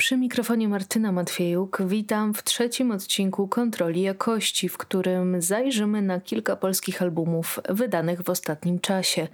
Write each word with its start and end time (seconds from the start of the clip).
Przy 0.00 0.16
mikrofonie 0.16 0.68
Martyna 0.68 1.12
Matwiejuk 1.12 1.82
witam 1.86 2.34
w 2.34 2.42
trzecim 2.42 2.90
odcinku 2.90 3.48
Kontroli 3.48 4.02
Jakości, 4.02 4.68
w 4.68 4.78
którym 4.78 5.42
zajrzymy 5.42 6.02
na 6.02 6.20
kilka 6.20 6.56
polskich 6.56 7.02
albumów 7.02 7.60
wydanych 7.68 8.22
w 8.22 8.30
ostatnim 8.30 8.78
czasie. 8.78 9.28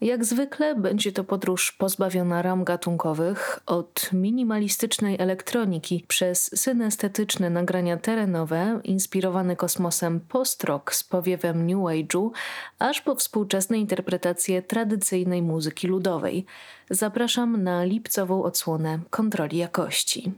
Jak 0.00 0.24
zwykle 0.24 0.74
będzie 0.74 1.12
to 1.12 1.24
podróż 1.24 1.72
pozbawiona 1.72 2.42
ram 2.42 2.64
gatunkowych, 2.64 3.60
od 3.66 4.10
minimalistycznej 4.12 5.16
elektroniki 5.18 6.04
przez 6.08 6.60
synestetyczne 6.60 7.50
nagrania 7.50 7.96
terenowe, 7.96 8.80
inspirowane 8.84 9.56
kosmosem 9.56 10.20
post-rock 10.20 10.94
z 10.94 11.04
powiewem 11.04 11.66
New 11.66 11.78
Age'u, 11.78 12.30
aż 12.78 13.00
po 13.00 13.14
współczesne 13.14 13.78
interpretacje 13.78 14.62
tradycyjnej 14.62 15.42
muzyki 15.42 15.86
ludowej. 15.86 16.46
Zapraszam 16.90 17.62
na 17.62 17.84
lipcową 17.84 18.42
odsłonę 18.42 18.98
kontroli 19.10 19.58
jakości. 19.58 20.32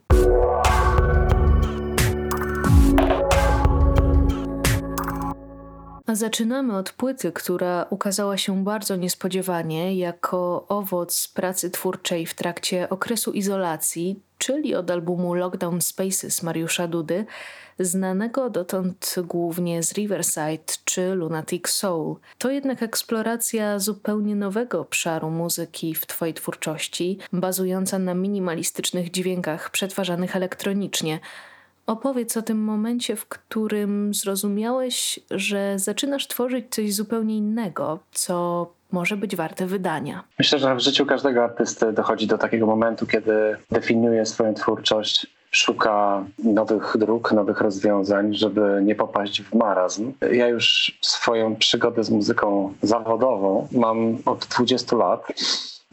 A 6.07 6.15
zaczynamy 6.15 6.77
od 6.77 6.93
płyty, 6.93 7.33
która 7.33 7.87
ukazała 7.91 8.37
się 8.37 8.65
bardzo 8.65 8.97
niespodziewanie 8.97 9.97
jako 9.97 10.67
owoc 10.69 11.29
pracy 11.29 11.71
twórczej 11.71 12.27
w 12.27 12.35
trakcie 12.35 12.89
okresu 12.89 13.33
izolacji, 13.33 14.21
czyli 14.39 14.75
od 14.75 14.91
albumu 14.91 15.35
Lockdown 15.35 15.81
Spaces 15.81 16.43
Mariusza 16.43 16.89
Dudy, 16.89 17.27
znanego 17.79 18.51
dotąd 18.51 19.15
głównie 19.25 19.83
z 19.83 19.93
Riverside 19.93 20.73
czy 20.85 21.15
Lunatic 21.15 21.69
Soul. 21.69 22.17
To 22.39 22.51
jednak 22.51 22.83
eksploracja 22.83 23.79
zupełnie 23.79 24.37
nowego 24.37 24.81
obszaru 24.81 25.31
muzyki 25.31 25.95
w 25.95 26.07
Twojej 26.07 26.35
twórczości, 26.35 27.19
bazująca 27.33 27.99
na 27.99 28.15
minimalistycznych 28.15 29.11
dźwiękach 29.11 29.71
przetwarzanych 29.71 30.37
elektronicznie. 30.37 31.21
Opowiedz 31.87 32.37
o 32.37 32.43
tym 32.43 32.65
momencie, 32.65 33.17
w 33.17 33.27
którym 33.27 34.15
zrozumiałeś, 34.15 35.21
że 35.31 35.79
zaczynasz 35.79 36.27
tworzyć 36.27 36.65
coś 36.71 36.95
zupełnie 36.95 37.37
innego, 37.37 37.99
co 38.13 38.67
może 38.93 39.17
być 39.17 39.37
warte 39.37 39.67
wydania. 39.67 40.25
Myślę, 40.39 40.59
że 40.59 40.75
w 40.75 40.81
życiu 40.81 41.07
każdego 41.07 41.45
artysty 41.45 41.93
dochodzi 41.93 42.27
do 42.27 42.39
takiego 42.39 42.67
momentu, 42.67 43.07
kiedy 43.07 43.57
definiuje 43.71 44.27
swoją 44.27 44.55
twórczość 44.55 45.27
szuka 45.51 46.25
nowych 46.45 46.97
dróg, 46.99 47.33
nowych 47.33 47.61
rozwiązań, 47.61 48.35
żeby 48.35 48.81
nie 48.85 48.95
popaść 48.95 49.43
w 49.43 49.55
marazm. 49.55 50.13
Ja 50.33 50.49
już 50.49 50.99
swoją 51.01 51.57
przygodę 51.57 52.05
z 52.05 52.11
muzyką 52.11 52.75
zawodową 52.83 53.69
mam 53.73 54.19
od 54.25 54.47
20 54.47 54.97
lat. 54.97 55.27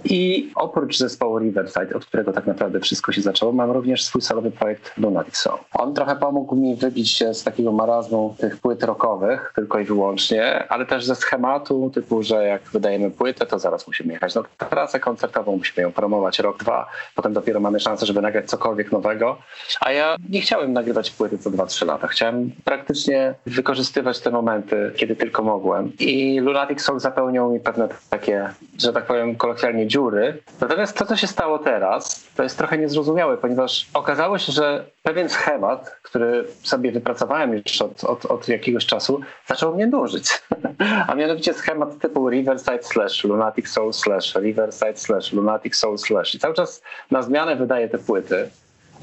I 0.06 0.52
oprócz 0.56 0.98
zespołu 0.98 1.40
Riverside, 1.40 1.96
od 1.96 2.06
którego 2.06 2.34
tak 2.34 2.48
naprawdę 2.48 2.80
wszystko 2.80 3.12
się 3.12 3.22
zaczęło, 3.22 3.52
mam 3.52 3.72
również 3.72 4.04
swój 4.04 4.22
solowy 4.22 4.52
projekt 4.52 4.98
Lunatic 4.98 5.38
Soul. 5.38 5.60
On 5.74 5.94
trochę 5.94 6.16
pomógł 6.16 6.56
mi 6.56 6.76
wybić 6.76 7.12
się 7.12 7.34
z 7.34 7.44
takiego 7.44 7.72
marazmu 7.72 8.36
tych 8.38 8.58
płyt 8.58 8.84
rockowych, 8.84 9.54
tylko 9.56 9.80
i 9.80 9.84
wyłącznie, 9.84 10.68
ale 10.70 10.86
też 10.86 11.06
ze 11.06 11.16
schematu 11.16 11.92
typu, 11.94 12.24
że 12.24 12.46
jak 12.46 12.62
wydajemy 12.64 13.12
płytę, 13.12 13.46
to 13.46 13.60
zaraz 13.60 13.88
musimy 13.88 14.14
jechać 14.14 14.36
na 14.36 14.44
trasę 14.70 15.00
koncertową, 15.00 15.58
musimy 15.58 15.84
ją 15.84 15.92
promować 15.92 16.40
rok, 16.40 16.58
dwa, 16.58 16.90
potem 17.16 17.34
dopiero 17.34 17.60
mamy 17.60 17.80
szansę, 17.80 18.06
żeby 18.06 18.22
nagrać 18.22 18.50
cokolwiek 18.50 18.92
nowego. 18.92 19.38
A 19.82 19.92
ja 19.92 20.16
nie 20.30 20.42
chciałem 20.42 20.74
nagrywać 20.74 21.12
płyty 21.12 21.38
co 21.38 21.52
dwa, 21.52 21.66
trzy 21.66 21.86
lata. 21.86 22.08
Chciałem 22.08 22.52
praktycznie 22.64 23.34
wykorzystywać 23.46 24.20
te 24.20 24.32
momenty, 24.32 24.92
kiedy 24.96 25.16
tylko 25.16 25.44
mogłem. 25.44 25.92
I 26.00 26.40
Lunatic 26.40 26.82
Soul 26.82 27.00
zapełniał 27.00 27.52
mi 27.52 27.60
pewne 27.60 27.88
takie, 28.10 28.50
że 28.78 28.94
tak 28.94 29.06
powiem 29.06 29.36
kolokwialnie 29.36 29.88
dziury. 29.90 30.42
Natomiast 30.62 30.98
to, 30.98 31.06
co 31.06 31.16
się 31.16 31.28
stało 31.28 31.60
teraz, 31.60 32.28
to 32.36 32.44
jest 32.44 32.58
trochę 32.58 32.78
niezrozumiałe, 32.78 33.38
ponieważ 33.38 33.88
okazało 33.94 34.38
się, 34.38 34.52
że 34.52 34.86
pewien 35.04 35.30
schemat, 35.30 36.00
który 36.02 36.46
sobie 36.64 36.92
wypracowałem 36.92 37.54
już 37.54 37.82
od, 37.82 38.04
od, 38.04 38.26
od 38.26 38.48
jakiegoś 38.48 38.86
czasu, 38.86 39.22
zaczął 39.48 39.76
mnie 39.76 39.88
dłużyć. 39.88 40.42
A 41.08 41.16
mianowicie 41.16 41.54
schemat 41.54 42.00
typu 42.00 42.30
Riverside 42.30 42.84
slash 42.84 43.24
Lunatic 43.24 43.70
Soul 43.70 43.94
slash 43.94 44.36
Riverside 44.36 44.98
slash 44.98 45.34
Lunatic 45.34 45.76
Soul 45.76 45.98
slash. 45.98 46.36
I 46.36 46.40
cały 46.40 46.54
czas 46.54 46.82
na 47.12 47.22
zmianę 47.22 47.56
wydaję 47.56 47.90
te 47.90 47.98
płyty. 47.98 48.50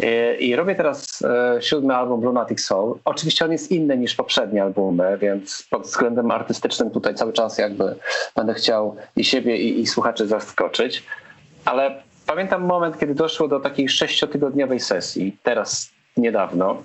I, 0.00 0.48
I 0.48 0.56
robię 0.56 0.74
teraz 0.74 1.22
e, 1.22 1.62
siódmy 1.62 1.94
album 1.94 2.24
Lunatic 2.24 2.60
Soul. 2.60 2.98
Oczywiście 3.04 3.44
on 3.44 3.52
jest 3.52 3.70
inny 3.70 3.98
niż 3.98 4.14
poprzednie 4.14 4.62
albumy, 4.62 5.18
więc 5.18 5.66
pod 5.70 5.82
względem 5.82 6.30
artystycznym 6.30 6.90
tutaj 6.90 7.14
cały 7.14 7.32
czas 7.32 7.58
jakby 7.58 7.96
będę 8.36 8.54
chciał 8.54 8.96
i 9.16 9.24
siebie 9.24 9.56
i, 9.56 9.80
i 9.80 9.86
słuchaczy 9.86 10.26
zaskoczyć. 10.26 11.02
Ale 11.64 12.02
pamiętam 12.26 12.64
moment, 12.64 12.98
kiedy 12.98 13.14
doszło 13.14 13.48
do 13.48 13.60
takiej 13.60 13.88
sześciotygodniowej 13.88 14.80
sesji, 14.80 15.36
teraz 15.42 15.90
niedawno, 16.16 16.82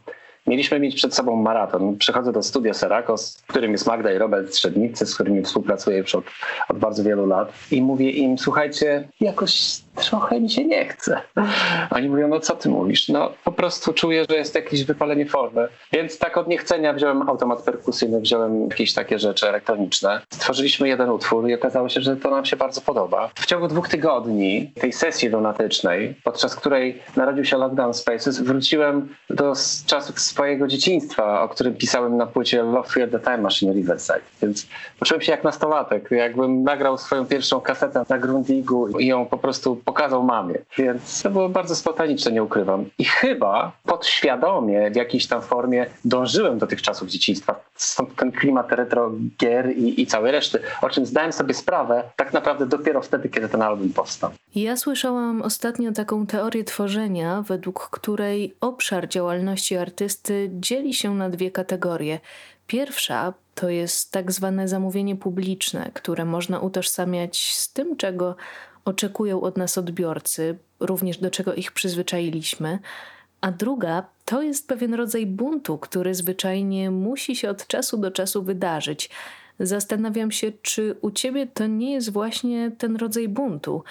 Mieliśmy 0.48 0.80
mieć 0.80 0.96
przed 0.96 1.16
sobą 1.16 1.36
maraton. 1.36 1.98
Przychodzę 1.98 2.32
do 2.32 2.44
studia 2.44 2.74
Serakos, 2.74 3.38
w 3.38 3.48
którym 3.48 3.72
jest 3.72 3.88
Magda 3.88 4.14
i 4.14 4.18
Robert 4.18 4.54
Strzednicy, 4.54 5.06
z 5.06 5.16
którymi 5.16 5.44
współpracuję 5.44 5.98
już 5.98 6.16
od, 6.16 6.26
od 6.70 6.78
bardzo 6.78 7.04
wielu 7.04 7.26
lat. 7.26 7.54
I 7.72 7.82
mówię 7.82 8.10
im, 8.12 8.38
słuchajcie, 8.38 9.08
jakoś 9.20 9.82
trochę 9.96 10.42
mi 10.42 10.50
się 10.50 10.66
nie 10.66 10.86
chce. 10.86 11.22
Oni 11.92 12.10
mówią, 12.10 12.28
no 12.28 12.40
co 12.40 12.56
ty 12.56 12.70
mówisz? 12.70 13.10
No 13.10 13.32
po 13.44 13.52
prostu 13.52 13.94
czuję, 13.94 14.26
że 14.30 14.36
jest 14.36 14.56
jakieś 14.56 14.84
wypalenie 14.84 15.26
formy. 15.26 15.68
Więc 15.92 16.18
tak 16.18 16.38
od 16.38 16.48
niechcenia 16.48 16.94
wziąłem 16.94 17.30
automat 17.30 17.62
perkusyjny, 17.62 18.22
wziąłem 18.22 18.64
jakieś 18.70 18.94
takie 18.94 19.20
rzeczy 19.20 19.50
elektroniczne. 19.50 20.22
Stworzyliśmy 20.34 20.88
jeden 20.88 21.10
utwór 21.10 21.50
i 21.50 21.54
okazało 21.54 21.90
się, 21.90 22.02
że 22.02 22.16
to 22.16 22.32
nam 22.32 22.46
się 22.46 22.56
bardzo 22.56 22.82
podoba. 22.82 23.30
W 23.36 23.46
ciągu 23.46 23.68
dwóch 23.68 23.90
tygodni 23.90 24.72
tej 24.82 24.94
sesji 24.94 25.30
lunatycznej, 25.30 26.16
podczas 26.24 26.56
której 26.56 27.02
narodził 27.16 27.46
się 27.46 27.58
Lockdown 27.58 27.94
Spaces, 27.94 28.42
wróciłem 28.42 29.16
do 29.30 29.54
czasów 29.86 30.20
swojego 30.20 30.68
dzieciństwa, 30.68 31.42
o 31.42 31.50
którym 31.50 31.74
pisałem 31.76 32.18
na 32.18 32.28
płycie 32.28 32.64
Love 32.64 32.90
Fear 32.90 33.10
the 33.10 33.20
Time 33.20 33.38
Machine 33.38 33.74
Riverside. 33.74 34.22
Więc 34.42 34.68
poczułem 35.00 35.22
się 35.22 35.32
jak 35.32 35.44
nastolatek, 35.44 36.12
jakbym 36.12 36.64
nagrał 36.64 36.98
swoją 36.98 37.26
pierwszą 37.26 37.62
kasetę 37.62 38.04
na 38.10 38.18
Grundigu 38.18 39.00
i 39.00 39.08
ją 39.08 39.26
po 39.26 39.38
prostu 39.38 39.81
pokazał 39.86 40.24
mamie. 40.24 40.56
Więc 40.78 41.24
to 41.24 41.30
było 41.30 41.50
bardzo 41.50 41.76
spontaniczne, 41.76 42.32
nie 42.32 42.44
ukrywam. 42.44 42.86
I 42.98 43.06
chyba 43.06 43.72
podświadomie 43.84 44.92
w 44.92 44.96
jakiejś 44.96 45.28
tam 45.28 45.42
formie 45.42 45.86
dążyłem 46.06 46.60
do 46.60 46.68
tych 46.68 46.82
czasów 46.82 47.10
dzieciństwa. 47.10 47.56
Stąd 47.76 48.16
ten 48.16 48.32
klimat 48.32 48.72
retro 48.72 49.12
gier 49.40 49.78
i, 49.78 50.02
i 50.02 50.08
całej 50.08 50.32
reszty, 50.32 50.60
o 50.82 50.90
czym 50.90 51.06
zdałem 51.06 51.34
sobie 51.34 51.54
sprawę 51.54 52.04
tak 52.16 52.34
naprawdę 52.34 52.66
dopiero 52.66 53.02
wtedy, 53.02 53.30
kiedy 53.30 53.50
ten 53.50 53.62
album 53.62 53.94
powstał. 53.94 54.32
Ja 54.56 54.78
słyszałam 54.78 55.42
ostatnio 55.42 55.92
taką 55.92 56.26
teorię 56.28 56.64
tworzenia, 56.64 57.42
według 57.48 57.90
której 57.90 58.56
obszar 58.62 59.08
działalności 59.08 59.78
artysty 59.78 60.50
dzieli 60.54 60.94
się 60.94 61.16
na 61.16 61.30
dwie 61.30 61.52
kategorie. 61.52 62.20
Pierwsza 62.68 63.34
to 63.56 63.70
jest 63.70 64.12
tak 64.12 64.32
zwane 64.32 64.68
zamówienie 64.68 65.16
publiczne, 65.16 65.92
które 65.94 66.26
można 66.26 66.60
utożsamiać 66.60 67.54
z 67.54 67.74
tym, 67.74 67.98
czego 67.98 68.36
oczekują 68.86 69.42
od 69.42 69.58
nas 69.58 69.78
odbiorcy, 69.78 70.58
również 70.80 71.18
do 71.18 71.32
czego 71.32 71.54
ich 71.54 71.72
przyzwyczailiśmy. 71.72 72.80
A 73.42 73.52
druga 73.52 74.06
to 74.26 74.42
jest 74.42 74.68
pewien 74.68 74.94
rodzaj 74.94 75.26
buntu, 75.26 75.78
który 75.78 76.16
zwyczajnie 76.16 76.92
musi 76.92 77.36
się 77.36 77.50
od 77.50 77.68
czasu 77.68 77.98
do 77.98 78.12
czasu 78.12 78.44
wydarzyć. 78.44 79.10
Zastanawiam 79.60 80.32
się, 80.32 80.52
czy 80.62 80.96
u 81.02 81.12
ciebie 81.12 81.48
to 81.48 81.68
nie 81.68 81.94
jest 81.94 82.12
właśnie 82.12 82.72
ten 82.78 82.96
rodzaj 82.96 83.28
buntu. 83.28 83.84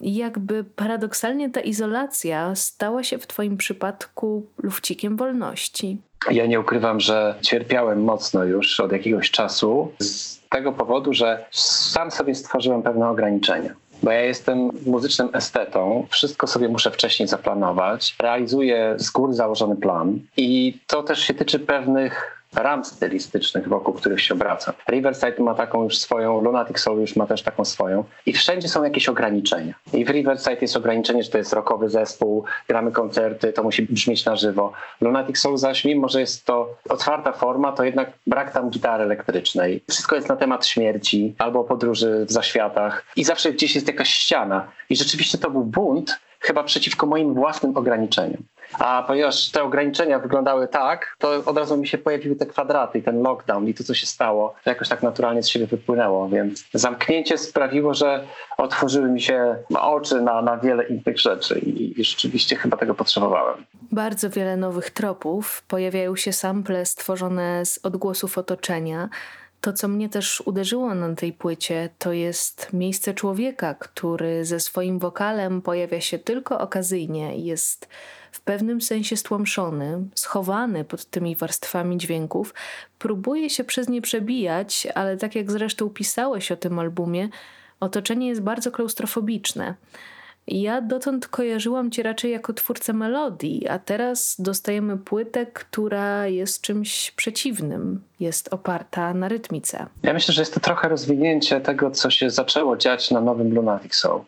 Jakby 0.00 0.64
paradoksalnie 0.64 1.50
ta 1.50 1.60
izolacja 1.60 2.54
stała 2.54 3.02
się 3.02 3.18
w 3.18 3.26
Twoim 3.26 3.56
przypadku 3.56 4.46
lufcikiem 4.62 5.16
wolności. 5.16 5.98
Ja 6.30 6.46
nie 6.46 6.60
ukrywam, 6.60 7.00
że 7.00 7.34
cierpiałem 7.42 8.04
mocno 8.04 8.44
już 8.44 8.80
od 8.80 8.92
jakiegoś 8.92 9.30
czasu 9.30 9.92
z 9.98 10.40
tego 10.48 10.72
powodu, 10.72 11.12
że 11.12 11.46
sam 11.50 12.10
sobie 12.10 12.34
stworzyłem 12.34 12.82
pewne 12.82 13.08
ograniczenia 13.08 13.74
bo 14.02 14.10
ja 14.10 14.20
jestem 14.20 14.70
muzycznym 14.86 15.28
estetą, 15.32 16.06
wszystko 16.10 16.46
sobie 16.46 16.68
muszę 16.68 16.90
wcześniej 16.90 17.28
zaplanować, 17.28 18.16
realizuję 18.18 18.94
z 18.98 19.10
góry 19.10 19.34
założony 19.34 19.76
plan 19.76 20.20
i 20.36 20.78
to 20.86 21.02
też 21.02 21.20
się 21.20 21.34
tyczy 21.34 21.58
pewnych 21.58 22.35
ram 22.56 22.84
stylistycznych, 22.84 23.68
wokół 23.68 23.94
których 23.94 24.20
się 24.20 24.34
obraca. 24.34 24.72
Riverside 24.90 25.42
ma 25.42 25.54
taką 25.54 25.84
już 25.84 25.98
swoją, 25.98 26.40
Lunatic 26.40 26.78
Soul 26.78 27.00
już 27.00 27.16
ma 27.16 27.26
też 27.26 27.42
taką 27.42 27.64
swoją 27.64 28.04
i 28.26 28.32
wszędzie 28.32 28.68
są 28.68 28.84
jakieś 28.84 29.08
ograniczenia. 29.08 29.74
I 29.92 30.04
w 30.04 30.08
Riverside 30.08 30.58
jest 30.60 30.76
ograniczenie, 30.76 31.22
że 31.22 31.30
to 31.30 31.38
jest 31.38 31.52
rockowy 31.52 31.88
zespół, 31.88 32.44
gramy 32.68 32.92
koncerty, 32.92 33.52
to 33.52 33.62
musi 33.62 33.82
brzmieć 33.82 34.24
na 34.24 34.36
żywo. 34.36 34.72
Lunatic 35.00 35.38
Soul 35.38 35.56
zaś, 35.56 35.84
mimo 35.84 36.08
że 36.08 36.20
jest 36.20 36.44
to 36.44 36.76
otwarta 36.88 37.32
forma, 37.32 37.72
to 37.72 37.84
jednak 37.84 38.12
brak 38.26 38.52
tam 38.52 38.70
gitary 38.70 39.04
elektrycznej. 39.04 39.82
Wszystko 39.88 40.16
jest 40.16 40.28
na 40.28 40.36
temat 40.36 40.66
śmierci 40.66 41.34
albo 41.38 41.64
podróży 41.64 42.24
w 42.28 42.32
zaświatach 42.32 43.04
i 43.16 43.24
zawsze 43.24 43.52
gdzieś 43.52 43.74
jest 43.74 43.88
jakaś 43.88 44.08
ściana. 44.08 44.68
I 44.90 44.96
rzeczywiście 44.96 45.38
to 45.38 45.50
był 45.50 45.64
bunt, 45.64 46.18
chyba 46.40 46.64
przeciwko 46.64 47.06
moim 47.06 47.34
własnym 47.34 47.76
ograniczeniom. 47.76 48.42
A 48.72 49.04
ponieważ 49.06 49.50
te 49.50 49.62
ograniczenia 49.62 50.18
wyglądały 50.18 50.68
tak, 50.68 51.16
to 51.18 51.42
od 51.46 51.56
razu 51.56 51.76
mi 51.76 51.88
się 51.88 51.98
pojawiły 51.98 52.36
te 52.36 52.46
kwadraty 52.46 52.98
i 52.98 53.02
ten 53.02 53.22
lockdown 53.22 53.68
i 53.68 53.74
to, 53.74 53.84
co 53.84 53.94
się 53.94 54.06
stało, 54.06 54.54
jakoś 54.66 54.88
tak 54.88 55.02
naturalnie 55.02 55.42
z 55.42 55.48
siebie 55.48 55.66
wypłynęło. 55.66 56.28
Więc 56.28 56.64
zamknięcie 56.74 57.38
sprawiło, 57.38 57.94
że 57.94 58.26
otworzyły 58.58 59.08
mi 59.08 59.20
się 59.20 59.56
oczy 59.80 60.20
na, 60.20 60.42
na 60.42 60.56
wiele 60.56 60.84
innych 60.84 61.18
rzeczy 61.18 61.58
i, 61.58 62.00
i 62.00 62.04
rzeczywiście 62.04 62.56
chyba 62.56 62.76
tego 62.76 62.94
potrzebowałem. 62.94 63.64
Bardzo 63.92 64.30
wiele 64.30 64.56
nowych 64.56 64.90
tropów. 64.90 65.62
Pojawiają 65.68 66.16
się 66.16 66.32
sample 66.32 66.86
stworzone 66.86 67.66
z 67.66 67.80
odgłosów 67.82 68.38
otoczenia. 68.38 69.08
To, 69.60 69.72
co 69.72 69.88
mnie 69.88 70.08
też 70.08 70.40
uderzyło 70.40 70.94
na 70.94 71.14
tej 71.14 71.32
płycie, 71.32 71.88
to 71.98 72.12
jest 72.12 72.72
miejsce 72.72 73.14
człowieka, 73.14 73.74
który 73.74 74.44
ze 74.44 74.60
swoim 74.60 74.98
wokalem 74.98 75.62
pojawia 75.62 76.00
się 76.00 76.18
tylko 76.18 76.58
okazyjnie, 76.58 77.36
jest 77.36 77.88
pewnym 78.46 78.80
sensie 78.80 79.16
stłamszony, 79.16 80.08
schowany 80.14 80.84
pod 80.84 81.04
tymi 81.04 81.36
warstwami 81.36 81.98
dźwięków, 81.98 82.54
próbuje 82.98 83.50
się 83.50 83.64
przez 83.64 83.88
nie 83.88 84.02
przebijać, 84.02 84.88
ale 84.94 85.16
tak 85.16 85.34
jak 85.34 85.50
zresztą 85.50 85.90
pisałeś 85.90 86.52
o 86.52 86.56
tym 86.56 86.78
albumie, 86.78 87.28
otoczenie 87.80 88.28
jest 88.28 88.42
bardzo 88.42 88.70
klaustrofobiczne. 88.70 89.74
Ja 90.48 90.80
dotąd 90.80 91.28
kojarzyłam 91.28 91.90
cię 91.90 92.02
raczej 92.02 92.32
jako 92.32 92.52
twórcę 92.52 92.92
melodii, 92.92 93.68
a 93.68 93.78
teraz 93.78 94.36
dostajemy 94.38 94.98
płytę, 94.98 95.46
która 95.46 96.26
jest 96.26 96.60
czymś 96.60 97.10
przeciwnym. 97.10 98.02
Jest 98.20 98.54
oparta 98.54 99.14
na 99.14 99.28
rytmice. 99.28 99.86
Ja 100.02 100.12
myślę, 100.12 100.34
że 100.34 100.42
jest 100.42 100.54
to 100.54 100.60
trochę 100.60 100.88
rozwinięcie 100.88 101.60
tego, 101.60 101.90
co 101.90 102.10
się 102.10 102.30
zaczęło 102.30 102.76
dziać 102.76 103.10
na 103.10 103.20
nowym 103.20 103.54
Lunatic 103.54 103.94
Soul 103.94 104.20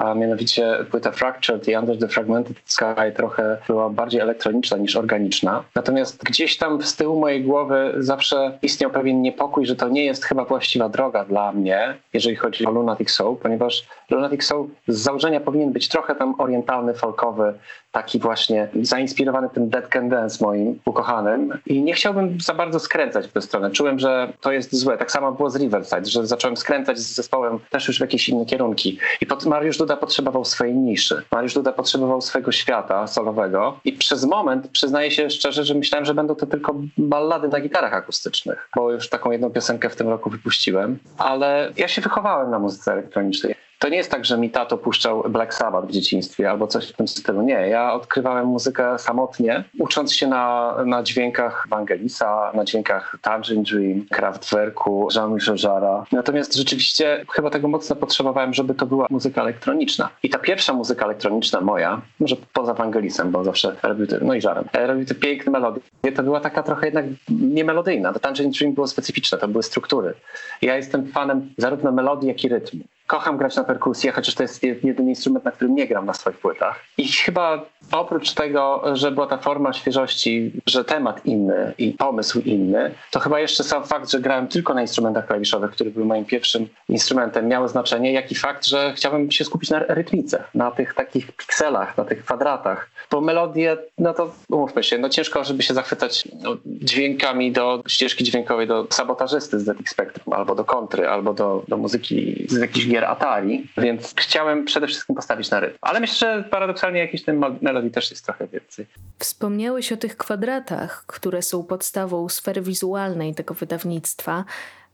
a 0.00 0.14
mianowicie 0.14 0.76
płyta 0.90 1.12
Fractured 1.12 1.68
i 1.68 1.76
Under 1.76 1.98
the 1.98 2.08
Fragmented 2.08 2.56
Sky 2.64 3.12
trochę 3.16 3.58
była 3.66 3.90
bardziej 3.90 4.20
elektroniczna 4.20 4.76
niż 4.76 4.96
organiczna. 4.96 5.64
Natomiast 5.74 6.24
gdzieś 6.24 6.56
tam 6.56 6.82
z 6.82 6.96
tyłu 6.96 7.20
mojej 7.20 7.44
głowy 7.44 7.94
zawsze 7.96 8.58
istniał 8.62 8.90
pewien 8.90 9.22
niepokój, 9.22 9.66
że 9.66 9.76
to 9.76 9.88
nie 9.88 10.04
jest 10.04 10.24
chyba 10.24 10.44
właściwa 10.44 10.88
droga 10.88 11.24
dla 11.24 11.52
mnie, 11.52 11.96
jeżeli 12.12 12.36
chodzi 12.36 12.66
o 12.66 12.70
Lunatic 12.70 13.10
Soul, 13.10 13.36
ponieważ 13.36 13.86
Lunatic 14.10 14.44
Soul 14.44 14.68
z 14.88 14.98
założenia 14.98 15.40
powinien 15.40 15.72
być 15.72 15.88
trochę 15.88 16.14
tam 16.14 16.34
orientalny, 16.40 16.94
folkowy, 16.94 17.54
taki 17.92 18.18
właśnie 18.18 18.68
zainspirowany 18.82 19.48
tym 19.50 19.68
Dead 19.68 19.88
Can 19.88 20.08
Dance 20.08 20.44
moim 20.44 20.80
ukochanym 20.84 21.58
i 21.66 21.82
nie 21.82 21.94
chciałbym 21.94 22.40
za 22.40 22.54
bardzo 22.54 22.80
skręcać 22.80 23.26
w 23.26 23.32
tę 23.32 23.42
stronę. 23.42 23.70
Czułem, 23.70 23.98
że 23.98 24.32
to 24.40 24.52
jest 24.52 24.74
złe. 24.74 24.98
Tak 24.98 25.12
samo 25.12 25.32
było 25.32 25.50
z 25.50 25.56
Riverside, 25.56 26.04
że 26.04 26.26
zacząłem 26.26 26.56
skręcać 26.56 26.98
z 26.98 27.14
zespołem 27.14 27.58
też 27.70 27.88
już 27.88 27.98
w 27.98 28.00
jakieś 28.00 28.28
inne 28.28 28.46
kierunki. 28.46 28.98
I 29.20 29.26
pod 29.26 29.46
Mariusz 29.46 29.78
Duda 29.78 29.96
potrzebował 29.96 30.44
swojej 30.44 30.74
niszy. 30.74 31.22
Mariusz 31.32 31.54
Duda 31.54 31.72
potrzebował 31.72 32.20
swojego 32.20 32.52
świata 32.52 33.06
solowego 33.06 33.80
i 33.84 33.92
przez 33.92 34.24
moment 34.24 34.68
przyznaję 34.68 35.10
się 35.10 35.30
szczerze, 35.30 35.64
że 35.64 35.74
myślałem, 35.74 36.04
że 36.04 36.14
będą 36.14 36.34
to 36.34 36.46
tylko 36.46 36.74
ballady 36.98 37.48
na 37.48 37.60
gitarach 37.60 37.94
akustycznych, 37.94 38.68
bo 38.76 38.92
już 38.92 39.08
taką 39.08 39.30
jedną 39.30 39.50
piosenkę 39.50 39.90
w 39.90 39.96
tym 39.96 40.08
roku 40.08 40.30
wypuściłem, 40.30 40.98
ale 41.18 41.72
ja 41.76 41.88
się 41.88 42.02
wychowałem 42.02 42.50
na 42.50 42.58
muzyce 42.58 42.92
elektronicznej. 42.92 43.54
To 43.80 43.88
nie 43.88 43.96
jest 43.96 44.10
tak, 44.10 44.24
że 44.24 44.38
mi 44.38 44.50
tato 44.50 44.78
puszczał 44.78 45.22
Black 45.28 45.54
Sabbath 45.54 45.88
w 45.88 45.90
dzieciństwie 45.90 46.50
albo 46.50 46.66
coś 46.66 46.88
w 46.88 46.92
tym 46.92 47.08
stylu. 47.08 47.42
Nie, 47.42 47.54
ja 47.54 47.92
odkrywałem 47.92 48.46
muzykę 48.46 48.98
samotnie, 48.98 49.64
ucząc 49.78 50.14
się 50.14 50.26
na, 50.26 50.74
na 50.86 51.02
dźwiękach 51.02 51.66
Vangelisa, 51.68 52.52
na 52.54 52.64
dźwiękach 52.64 53.16
Tangerine 53.22 53.62
Dream, 53.62 54.06
Kraftwerku, 54.10 55.08
Jean-Michel 55.16 55.56
Jarre. 55.64 56.04
Natomiast 56.12 56.54
rzeczywiście 56.54 57.24
chyba 57.32 57.50
tego 57.50 57.68
mocno 57.68 57.96
potrzebowałem, 57.96 58.54
żeby 58.54 58.74
to 58.74 58.86
była 58.86 59.06
muzyka 59.10 59.42
elektroniczna. 59.42 60.10
I 60.22 60.30
ta 60.30 60.38
pierwsza 60.38 60.72
muzyka 60.72 61.04
elektroniczna 61.04 61.60
moja, 61.60 62.00
może 62.20 62.36
poza 62.52 62.74
Vangelisem, 62.74 63.30
bo 63.30 63.44
zawsze 63.44 63.76
robił 63.82 64.06
te, 64.06 64.18
no 64.22 64.34
i 64.34 64.40
Żarem, 64.40 64.64
e, 64.72 64.86
robił 64.86 65.04
te 65.04 65.14
piękne 65.14 65.52
melodie. 65.52 65.80
To 66.16 66.22
była 66.22 66.40
taka 66.40 66.62
trochę 66.62 66.86
jednak 66.86 67.04
niemelodyjna. 67.28 68.12
To 68.12 68.20
Tangerine 68.20 68.52
Dream 68.52 68.74
było 68.74 68.86
specyficzne, 68.86 69.38
to 69.38 69.48
były 69.48 69.62
struktury. 69.62 70.14
Ja 70.62 70.76
jestem 70.76 71.06
fanem 71.06 71.54
zarówno 71.58 71.92
melodii, 71.92 72.28
jak 72.28 72.44
i 72.44 72.48
rytmu 72.48 72.80
kocham 73.10 73.36
grać 73.36 73.56
na 73.56 73.64
perkusję, 73.64 74.12
chociaż 74.12 74.34
to 74.34 74.42
jest 74.42 74.62
jedyny 74.62 75.10
instrument, 75.10 75.44
na 75.44 75.50
którym 75.50 75.74
nie 75.74 75.86
gram 75.86 76.06
na 76.06 76.14
swoich 76.14 76.38
płytach. 76.38 76.84
I 76.98 77.08
chyba 77.08 77.64
oprócz 77.92 78.32
tego, 78.32 78.82
że 78.92 79.10
była 79.10 79.26
ta 79.26 79.38
forma 79.38 79.72
świeżości, 79.72 80.52
że 80.66 80.84
temat 80.84 81.26
inny 81.26 81.74
i 81.78 81.92
pomysł 81.92 82.40
inny, 82.40 82.94
to 83.10 83.20
chyba 83.20 83.40
jeszcze 83.40 83.64
sam 83.64 83.84
fakt, 83.84 84.10
że 84.10 84.20
grałem 84.20 84.48
tylko 84.48 84.74
na 84.74 84.82
instrumentach 84.82 85.26
klawiszowych, 85.26 85.70
który 85.70 85.90
był 85.90 86.04
moim 86.04 86.24
pierwszym 86.24 86.68
instrumentem, 86.88 87.48
miało 87.48 87.68
znaczenie, 87.68 88.12
jak 88.12 88.32
i 88.32 88.34
fakt, 88.34 88.66
że 88.66 88.92
chciałem 88.96 89.30
się 89.30 89.44
skupić 89.44 89.70
na 89.70 89.78
rytmice, 89.78 90.44
na 90.54 90.70
tych 90.70 90.94
takich 90.94 91.32
pikselach, 91.32 91.96
na 91.96 92.04
tych 92.04 92.24
kwadratach. 92.24 92.90
Bo 93.10 93.20
melodię, 93.20 93.76
no 93.98 94.14
to 94.14 94.34
umówmy 94.48 94.82
się, 94.82 94.98
no 94.98 95.08
ciężko, 95.08 95.44
żeby 95.44 95.62
się 95.62 95.74
zachwycać 95.74 96.28
no, 96.42 96.56
dźwiękami 96.66 97.52
do 97.52 97.82
ścieżki 97.88 98.24
dźwiękowej 98.24 98.66
do 98.66 98.86
sabotażysty 98.90 99.60
z 99.60 99.64
ZX 99.64 99.90
Spectrum, 99.90 100.34
albo 100.34 100.54
do 100.54 100.64
kontry, 100.64 101.08
albo 101.08 101.34
do, 101.34 101.62
do 101.68 101.76
muzyki 101.76 102.46
z 102.48 102.60
jakichś 102.60 102.86
gier 102.86 102.99
Atari, 103.08 103.68
więc 103.78 104.14
chciałem 104.16 104.64
przede 104.64 104.86
wszystkim 104.86 105.16
postawić 105.16 105.50
na 105.50 105.60
rytm. 105.60 105.78
Ale 105.80 106.00
myślę, 106.00 106.16
że 106.16 106.44
paradoksalnie 106.44 107.00
jakiś 107.00 107.24
ten 107.24 107.44
melodii 107.60 107.90
też 107.90 108.10
jest 108.10 108.24
trochę 108.24 108.46
więcej. 108.46 108.86
Wspomniałeś 109.18 109.92
o 109.92 109.96
tych 109.96 110.16
kwadratach, 110.16 111.04
które 111.06 111.42
są 111.42 111.64
podstawą 111.64 112.28
sfery 112.28 112.62
wizualnej 112.62 113.34
tego 113.34 113.54
wydawnictwa. 113.54 114.44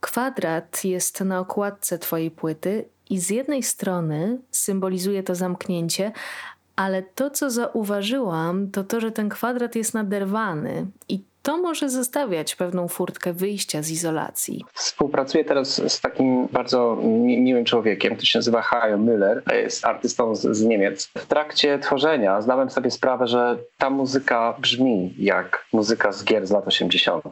Kwadrat 0.00 0.84
jest 0.84 1.20
na 1.20 1.40
okładce 1.40 1.98
twojej 1.98 2.30
płyty 2.30 2.84
i 3.10 3.18
z 3.18 3.30
jednej 3.30 3.62
strony 3.62 4.38
symbolizuje 4.50 5.22
to 5.22 5.34
zamknięcie, 5.34 6.12
ale 6.76 7.02
to, 7.02 7.30
co 7.30 7.50
zauważyłam, 7.50 8.70
to 8.70 8.84
to, 8.84 9.00
że 9.00 9.12
ten 9.12 9.28
kwadrat 9.28 9.76
jest 9.76 9.94
naderwany 9.94 10.86
i 11.08 11.22
to 11.46 11.56
może 11.56 11.88
zostawiać 11.88 12.56
pewną 12.56 12.88
furtkę 12.88 13.32
wyjścia 13.32 13.82
z 13.82 13.90
izolacji. 13.90 14.64
Współpracuję 14.72 15.44
teraz 15.44 15.92
z 15.92 16.00
takim 16.00 16.46
bardzo 16.46 16.96
mi 17.02 17.40
miłym 17.40 17.64
człowiekiem, 17.64 18.14
który 18.14 18.26
się 18.26 18.38
nazywa 18.38 18.62
Hajo 18.62 18.98
Müller, 18.98 19.54
jest 19.54 19.84
artystą 19.84 20.34
z, 20.34 20.56
z, 20.56 20.62
Niemiec. 20.62 21.10
W 21.18 21.26
trakcie 21.26 21.78
tworzenia 21.78 22.42
zdałem 22.42 22.70
sobie 22.70 22.90
sprawę, 22.90 23.26
że 23.26 23.58
ta 23.78 23.90
muzyka 23.90 24.56
brzmi 24.58 25.14
jak 25.18 25.66
muzyka 25.72 26.12
z 26.12 26.24
gier 26.24 26.46
z 26.46 26.50
lat 26.50 26.66
80. 26.66 27.24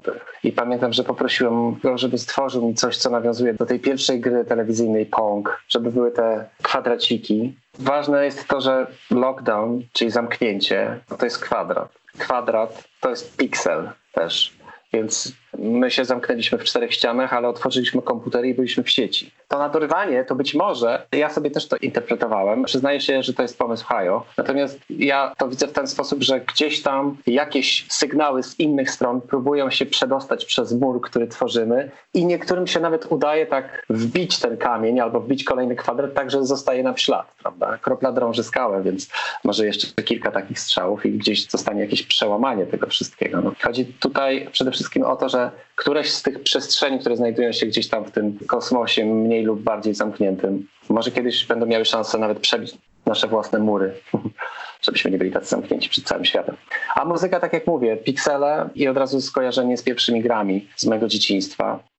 I 0.44 0.52
pamiętam, 0.52 0.92
że 0.92 1.04
poprosiłem 1.04 1.74
go, 1.74 1.98
żeby 1.98 2.18
stworzył 2.18 2.68
mi 2.68 2.74
coś, 2.74 2.96
co 2.96 3.10
nawiązuje 3.10 3.54
do 3.54 3.66
tej 3.66 3.80
pierwszej 3.80 4.20
gry 4.20 4.44
telewizyjnej 4.44 5.06
Pong, 5.06 5.62
żeby 5.68 5.92
były 5.92 6.10
te 6.10 6.48
kwadraciki. 6.62 7.63
Ważne 7.78 8.24
jest 8.24 8.48
to, 8.48 8.60
że 8.60 8.86
lockdown, 9.10 9.82
czyli 9.92 10.10
zamknięcie, 10.10 11.00
to 11.18 11.24
jest 11.24 11.38
kwadrat. 11.38 11.88
Kwadrat 12.18 12.84
to 13.00 13.10
jest 13.10 13.36
piksel 13.36 13.90
też. 14.12 14.56
Więc 14.92 15.32
my 15.58 15.90
się 15.90 16.04
zamknęliśmy 16.04 16.58
w 16.58 16.64
czterech 16.64 16.94
ścianach, 16.94 17.32
ale 17.32 17.48
otworzyliśmy 17.48 18.02
komputery 18.02 18.48
i 18.48 18.54
byliśmy 18.54 18.82
w 18.82 18.90
sieci. 18.90 19.30
To 19.48 19.58
nadorywanie 19.58 20.24
to 20.24 20.34
być 20.34 20.54
może, 20.54 21.06
ja 21.12 21.30
sobie 21.30 21.50
też 21.50 21.68
to 21.68 21.76
interpretowałem. 21.76 22.64
Przyznaję 22.64 23.00
się, 23.00 23.22
że 23.22 23.34
to 23.34 23.42
jest 23.42 23.58
pomysł 23.58 23.86
Hajo. 23.86 24.26
Natomiast 24.38 24.80
ja 24.90 25.34
to 25.38 25.48
widzę 25.48 25.66
w 25.66 25.72
ten 25.72 25.86
sposób, 25.86 26.22
że 26.22 26.40
gdzieś 26.40 26.82
tam 26.82 27.16
jakieś 27.26 27.86
sygnały 27.88 28.42
z 28.42 28.60
innych 28.60 28.90
stron 28.90 29.20
próbują 29.20 29.70
się 29.70 29.86
przedostać 29.86 30.44
przez 30.44 30.72
mur, 30.72 31.00
który 31.00 31.28
tworzymy 31.28 31.90
i 32.14 32.26
niektórym 32.26 32.66
się 32.66 32.80
nawet 32.80 33.12
udaje 33.12 33.46
tak 33.46 33.86
wbić 33.90 34.38
ten 34.38 34.56
kamień 34.56 35.00
albo 35.00 35.20
wbić 35.20 35.44
kolejny 35.44 35.76
kwadrat, 35.76 36.14
tak 36.14 36.30
że 36.30 36.44
zostaje 36.46 36.82
nam 36.82 36.96
ślad, 36.96 37.34
prawda? 37.42 37.78
Kropla 37.78 38.12
drąży 38.12 38.44
skałę, 38.44 38.82
więc 38.82 39.08
może 39.44 39.66
jeszcze 39.66 40.02
kilka 40.02 40.30
takich 40.30 40.60
strzałów 40.60 41.06
i 41.06 41.10
gdzieś 41.10 41.50
zostanie 41.50 41.80
jakieś 41.80 42.02
przełamanie 42.02 42.66
tego 42.66 42.86
wszystkiego. 42.86 43.40
No, 43.40 43.52
chodzi 43.62 43.84
tutaj 43.84 44.48
przede 44.52 44.70
wszystkim 44.70 45.02
o 45.04 45.16
to, 45.16 45.28
że 45.28 45.43
któreś 45.76 46.10
z 46.10 46.22
tych 46.22 46.42
przestrzeni, 46.42 46.98
które 46.98 47.16
znajdują 47.16 47.52
się 47.52 47.66
gdzieś 47.66 47.88
tam 47.88 48.04
w 48.04 48.10
tym 48.10 48.38
kosmosie 48.46 49.04
mniej 49.04 49.44
lub 49.44 49.60
bardziej 49.60 49.94
zamkniętym, 49.94 50.68
może 50.88 51.10
kiedyś 51.10 51.46
będą 51.46 51.66
miały 51.66 51.84
szansę 51.84 52.18
nawet 52.18 52.40
przebić 52.40 52.74
nasze 53.06 53.28
własne 53.28 53.58
mury, 53.58 53.94
żebyśmy 54.84 55.10
nie 55.10 55.18
byli 55.18 55.32
tacy 55.32 55.46
zamknięci 55.46 55.88
przed 55.88 56.04
całym 56.04 56.24
światem. 56.24 56.56
A 56.94 57.04
muzyka, 57.04 57.40
tak 57.40 57.52
jak 57.52 57.66
mówię, 57.66 57.96
piksele 57.96 58.68
i 58.74 58.88
od 58.88 58.96
razu 58.96 59.20
skojarzenie 59.20 59.76
z 59.76 59.82
pierwszymi 59.82 60.22
grami 60.22 60.68
z 60.76 60.86
mojego 60.86 61.08
dzieciństwa. 61.08 61.93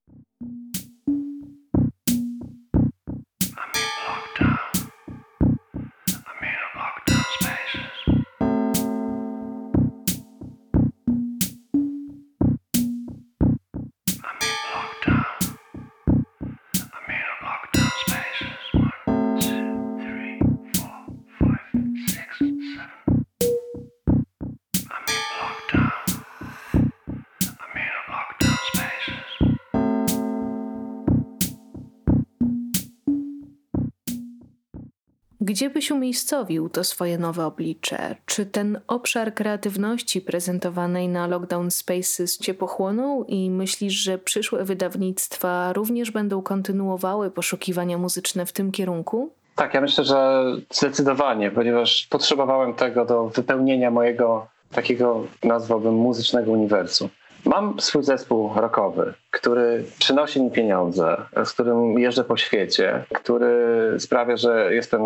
Gdzie 35.46 35.70
byś 35.70 35.92
umiejscowił 35.92 36.70
to 36.70 36.84
swoje 36.84 37.18
nowe 37.18 37.46
oblicze? 37.46 38.16
Czy 38.26 38.46
ten 38.46 38.80
obszar 38.88 39.34
kreatywności 39.34 40.22
prezentowanej 40.22 41.08
na 41.08 41.28
Lockdown 41.28 41.72
Spaces 41.72 42.38
cię 42.38 42.54
pochłonął 42.54 43.26
i 43.28 43.50
myślisz, 43.50 43.94
że 43.94 44.18
przyszłe 44.18 44.64
wydawnictwa 44.64 45.74
również 45.74 46.12
będą 46.12 46.42
kontynuowały 46.42 47.32
poszukiwania 47.32 47.98
muzyczne 47.98 48.46
w 48.46 48.52
tym 48.52 48.72
kierunku? 48.72 49.30
Tak, 49.56 49.74
ja 49.74 49.82
myślę, 49.82 50.04
że 50.04 50.44
zdecydowanie, 50.72 51.52
ponieważ 51.52 52.08
potrzebowałem 52.10 52.74
tego 52.74 53.06
do 53.06 53.26
wypełnienia 53.30 53.92
mojego 53.92 54.48
takiego, 54.72 55.28
nazwałbym, 55.44 55.94
muzycznego 55.94 56.52
uniwersum. 56.52 57.10
Mam 57.46 57.80
swój 57.80 58.04
zespół 58.04 58.52
rockowy, 58.56 59.14
który 59.32 59.86
przynosi 60.00 60.42
mi 60.42 60.52
pieniądze, 60.52 61.18
z 61.46 61.54
którym 61.54 62.00
jeżdżę 62.00 62.24
po 62.24 62.38
świecie, 62.38 63.06
który 63.14 63.56
sprawia, 64.00 64.38
że 64.38 64.76
jestem 64.76 65.02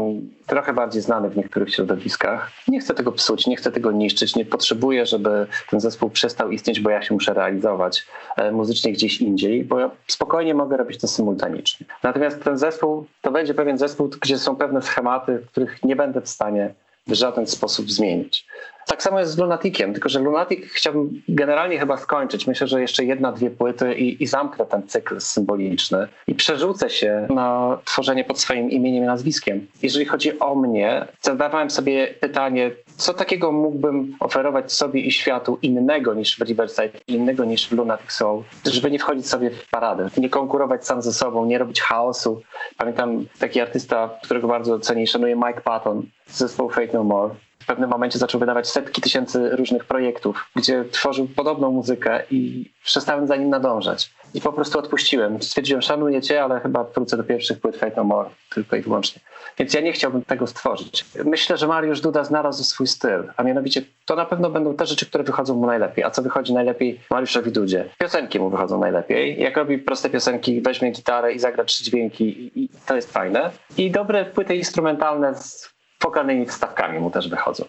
trochę 0.47 0.73
bardziej 0.73 1.01
znany 1.01 1.29
w 1.29 1.37
niektórych 1.37 1.73
środowiskach. 1.73 2.51
Nie 2.67 2.79
chcę 2.79 2.93
tego 2.93 3.11
psuć, 3.11 3.47
nie 3.47 3.55
chcę 3.55 3.71
tego 3.71 3.91
niszczyć, 3.91 4.35
nie 4.35 4.45
potrzebuję, 4.45 5.05
żeby 5.05 5.47
ten 5.69 5.79
zespół 5.79 6.09
przestał 6.09 6.51
istnieć, 6.51 6.79
bo 6.79 6.89
ja 6.89 7.01
się 7.01 7.13
muszę 7.13 7.33
realizować 7.33 8.05
e, 8.37 8.51
muzycznie 8.51 8.93
gdzieś 8.93 9.21
indziej, 9.21 9.63
bo 9.63 9.79
ja 9.79 9.91
spokojnie 10.07 10.53
mogę 10.53 10.77
robić 10.77 11.01
to 11.01 11.07
symultanicznie. 11.07 11.85
Natomiast 12.03 12.43
ten 12.43 12.57
zespół 12.57 13.05
to 13.21 13.31
będzie 13.31 13.53
pewien 13.53 13.77
zespół, 13.77 14.09
gdzie 14.21 14.37
są 14.37 14.55
pewne 14.55 14.81
schematy, 14.81 15.43
których 15.51 15.83
nie 15.83 15.95
będę 15.95 16.21
w 16.21 16.29
stanie 16.29 16.73
w 17.09 17.13
żaden 17.13 17.47
sposób 17.47 17.91
zmienić. 17.91 18.45
Tak 18.87 19.03
samo 19.03 19.19
jest 19.19 19.31
z 19.31 19.37
Lunatikiem, 19.37 19.93
tylko 19.93 20.09
że 20.09 20.19
Lunatic 20.19 20.65
chciałbym 20.65 21.21
generalnie 21.27 21.79
chyba 21.79 21.97
skończyć. 21.97 22.47
Myślę, 22.47 22.67
że 22.67 22.81
jeszcze 22.81 23.05
jedna, 23.05 23.31
dwie 23.31 23.49
płyty 23.49 23.93
i, 23.93 24.23
i 24.23 24.27
zamknę 24.27 24.65
ten 24.65 24.87
cykl 24.87 25.19
symboliczny 25.19 26.07
i 26.27 26.35
przerzucę 26.35 26.89
się 26.89 27.27
na 27.29 27.77
tworzenie 27.85 28.23
pod 28.23 28.39
swoim 28.39 28.71
imieniem 28.71 29.03
i 29.03 29.07
nazwiskiem. 29.07 29.67
Jeżeli 29.81 30.05
chodzi 30.05 30.39
o 30.39 30.55
mnie, 30.55 31.05
zadawałem 31.21 31.69
sobie 31.69 32.07
pytanie, 32.07 32.71
co 32.99 33.13
takiego 33.13 33.51
mógłbym 33.51 34.15
oferować 34.19 34.73
sobie 34.73 35.01
i 35.01 35.11
światu 35.11 35.57
innego 35.61 36.13
niż 36.13 36.37
w 36.37 36.41
Riverside, 36.41 36.99
innego 37.07 37.45
niż 37.45 37.67
w 37.67 37.71
Lunatic 37.71 38.11
Soul, 38.11 38.43
żeby 38.65 38.91
nie 38.91 38.99
wchodzić 38.99 39.27
sobie 39.27 39.49
w 39.49 39.69
paradę, 39.69 40.09
nie 40.17 40.29
konkurować 40.29 40.85
sam 40.85 41.01
ze 41.01 41.13
sobą, 41.13 41.45
nie 41.45 41.57
robić 41.57 41.81
chaosu. 41.81 42.41
Pamiętam 42.77 43.25
taki 43.39 43.61
artysta, 43.61 44.09
którego 44.23 44.47
bardzo 44.47 44.79
cenię 44.79 45.03
i 45.03 45.07
szanuję, 45.07 45.35
Mike 45.35 45.61
Patton 45.61 46.03
z 46.27 46.37
zespołu 46.37 46.69
Fate 46.69 46.93
No 46.93 47.03
More 47.03 47.35
w 47.59 47.65
pewnym 47.65 47.89
momencie 47.89 48.19
zaczął 48.19 48.39
wydawać 48.39 48.69
setki 48.69 49.01
tysięcy 49.01 49.49
różnych 49.49 49.85
projektów, 49.85 50.49
gdzie 50.55 50.85
tworzył 50.91 51.27
podobną 51.27 51.71
muzykę 51.71 52.23
i 52.31 52.71
przestałem 52.83 53.27
za 53.27 53.35
nim 53.35 53.49
nadążać. 53.49 54.11
I 54.33 54.41
po 54.41 54.53
prostu 54.53 54.79
odpuściłem. 54.79 55.41
Stwierdziłem, 55.41 55.81
szanuję 55.81 56.21
cię, 56.21 56.43
ale 56.43 56.59
chyba 56.59 56.83
wrócę 56.83 57.17
do 57.17 57.23
pierwszych 57.23 57.59
płyt 57.59 57.77
Fate 57.77 57.93
No 57.97 58.03
More, 58.03 58.29
tylko 58.49 58.75
i 58.75 58.81
wyłącznie. 58.81 59.21
Więc 59.59 59.73
ja 59.73 59.81
nie 59.81 59.93
chciałbym 59.93 60.21
tego 60.21 60.47
stworzyć. 60.47 61.05
Myślę, 61.25 61.57
że 61.57 61.67
Mariusz 61.67 62.01
Duda 62.01 62.23
znalazł 62.23 62.63
swój 62.63 62.87
styl, 62.87 63.23
a 63.37 63.43
mianowicie 63.43 63.81
to 64.05 64.15
na 64.15 64.25
pewno 64.25 64.49
będą 64.49 64.75
te 64.75 64.85
rzeczy, 64.85 65.05
które 65.05 65.23
wychodzą 65.23 65.55
mu 65.55 65.65
najlepiej. 65.65 66.03
A 66.03 66.09
co 66.09 66.21
wychodzi 66.21 66.53
najlepiej 66.53 66.99
Mariuszowi 67.11 67.51
Dudzie? 67.51 67.89
Piosenki 67.97 68.39
mu 68.39 68.49
wychodzą 68.49 68.79
najlepiej. 68.79 69.39
Jak 69.39 69.57
robi 69.57 69.77
proste 69.77 70.09
piosenki, 70.09 70.61
weźmie 70.61 70.91
gitarę 70.91 71.33
i 71.33 71.39
zagra 71.39 71.63
trzy 71.63 71.83
dźwięki 71.83 72.51
i, 72.55 72.69
to 72.85 72.95
jest 72.95 73.13
fajne. 73.13 73.51
I 73.77 73.91
dobre 73.91 74.25
płyty 74.25 74.55
instrumentalne 74.55 75.35
z 75.35 75.69
wokalnymi 76.01 76.45
wstawkami 76.45 76.99
mu 76.99 77.11
też 77.11 77.29
wychodzą. 77.29 77.65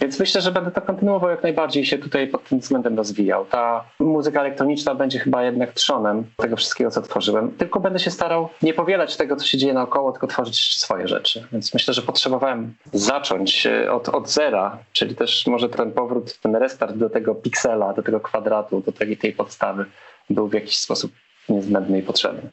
Więc 0.00 0.20
myślę, 0.20 0.40
że 0.40 0.52
będę 0.52 0.70
to 0.70 0.82
kontynuował 0.82 1.30
jak 1.30 1.42
najbardziej 1.42 1.86
się 1.86 1.98
tutaj 1.98 2.28
pod 2.28 2.44
tym 2.44 2.58
względem 2.58 2.96
rozwijał. 2.96 3.44
Ta 3.44 3.84
muzyka 3.98 4.40
elektroniczna 4.40 4.94
będzie 4.94 5.18
chyba 5.18 5.42
jednak 5.42 5.72
trzonem 5.72 6.24
tego 6.36 6.56
wszystkiego, 6.56 6.90
co 6.90 7.02
tworzyłem. 7.02 7.50
Tylko 7.50 7.80
będę 7.80 7.98
się 7.98 8.10
starał 8.10 8.48
nie 8.62 8.74
powielać 8.74 9.16
tego, 9.16 9.36
co 9.36 9.46
się 9.46 9.58
dzieje 9.58 9.74
naokoło, 9.74 10.12
tylko 10.12 10.26
tworzyć 10.26 10.78
swoje 10.78 11.08
rzeczy. 11.08 11.46
Więc 11.52 11.74
myślę, 11.74 11.94
że 11.94 12.02
potrzebowałem 12.02 12.74
zacząć 12.92 13.66
e, 13.66 13.92
od, 13.92 14.08
od 14.08 14.30
zera, 14.30 14.78
czyli 14.92 15.14
też 15.14 15.46
może 15.46 15.68
ten 15.68 15.92
powrót, 15.92 16.38
ten 16.40 16.56
restart 16.56 16.96
do 16.96 17.10
tego 17.10 17.34
piksela, 17.34 17.92
do 17.92 18.02
tego 18.02 18.20
kwadratu, 18.20 18.80
do 18.80 18.92
tej, 18.92 19.16
tej 19.16 19.32
podstawy 19.32 19.84
był 20.30 20.48
w 20.48 20.52
jakiś 20.52 20.78
sposób 20.78 21.12
niezbędny 21.48 21.98
i 21.98 22.02
potrzebny. 22.02 22.50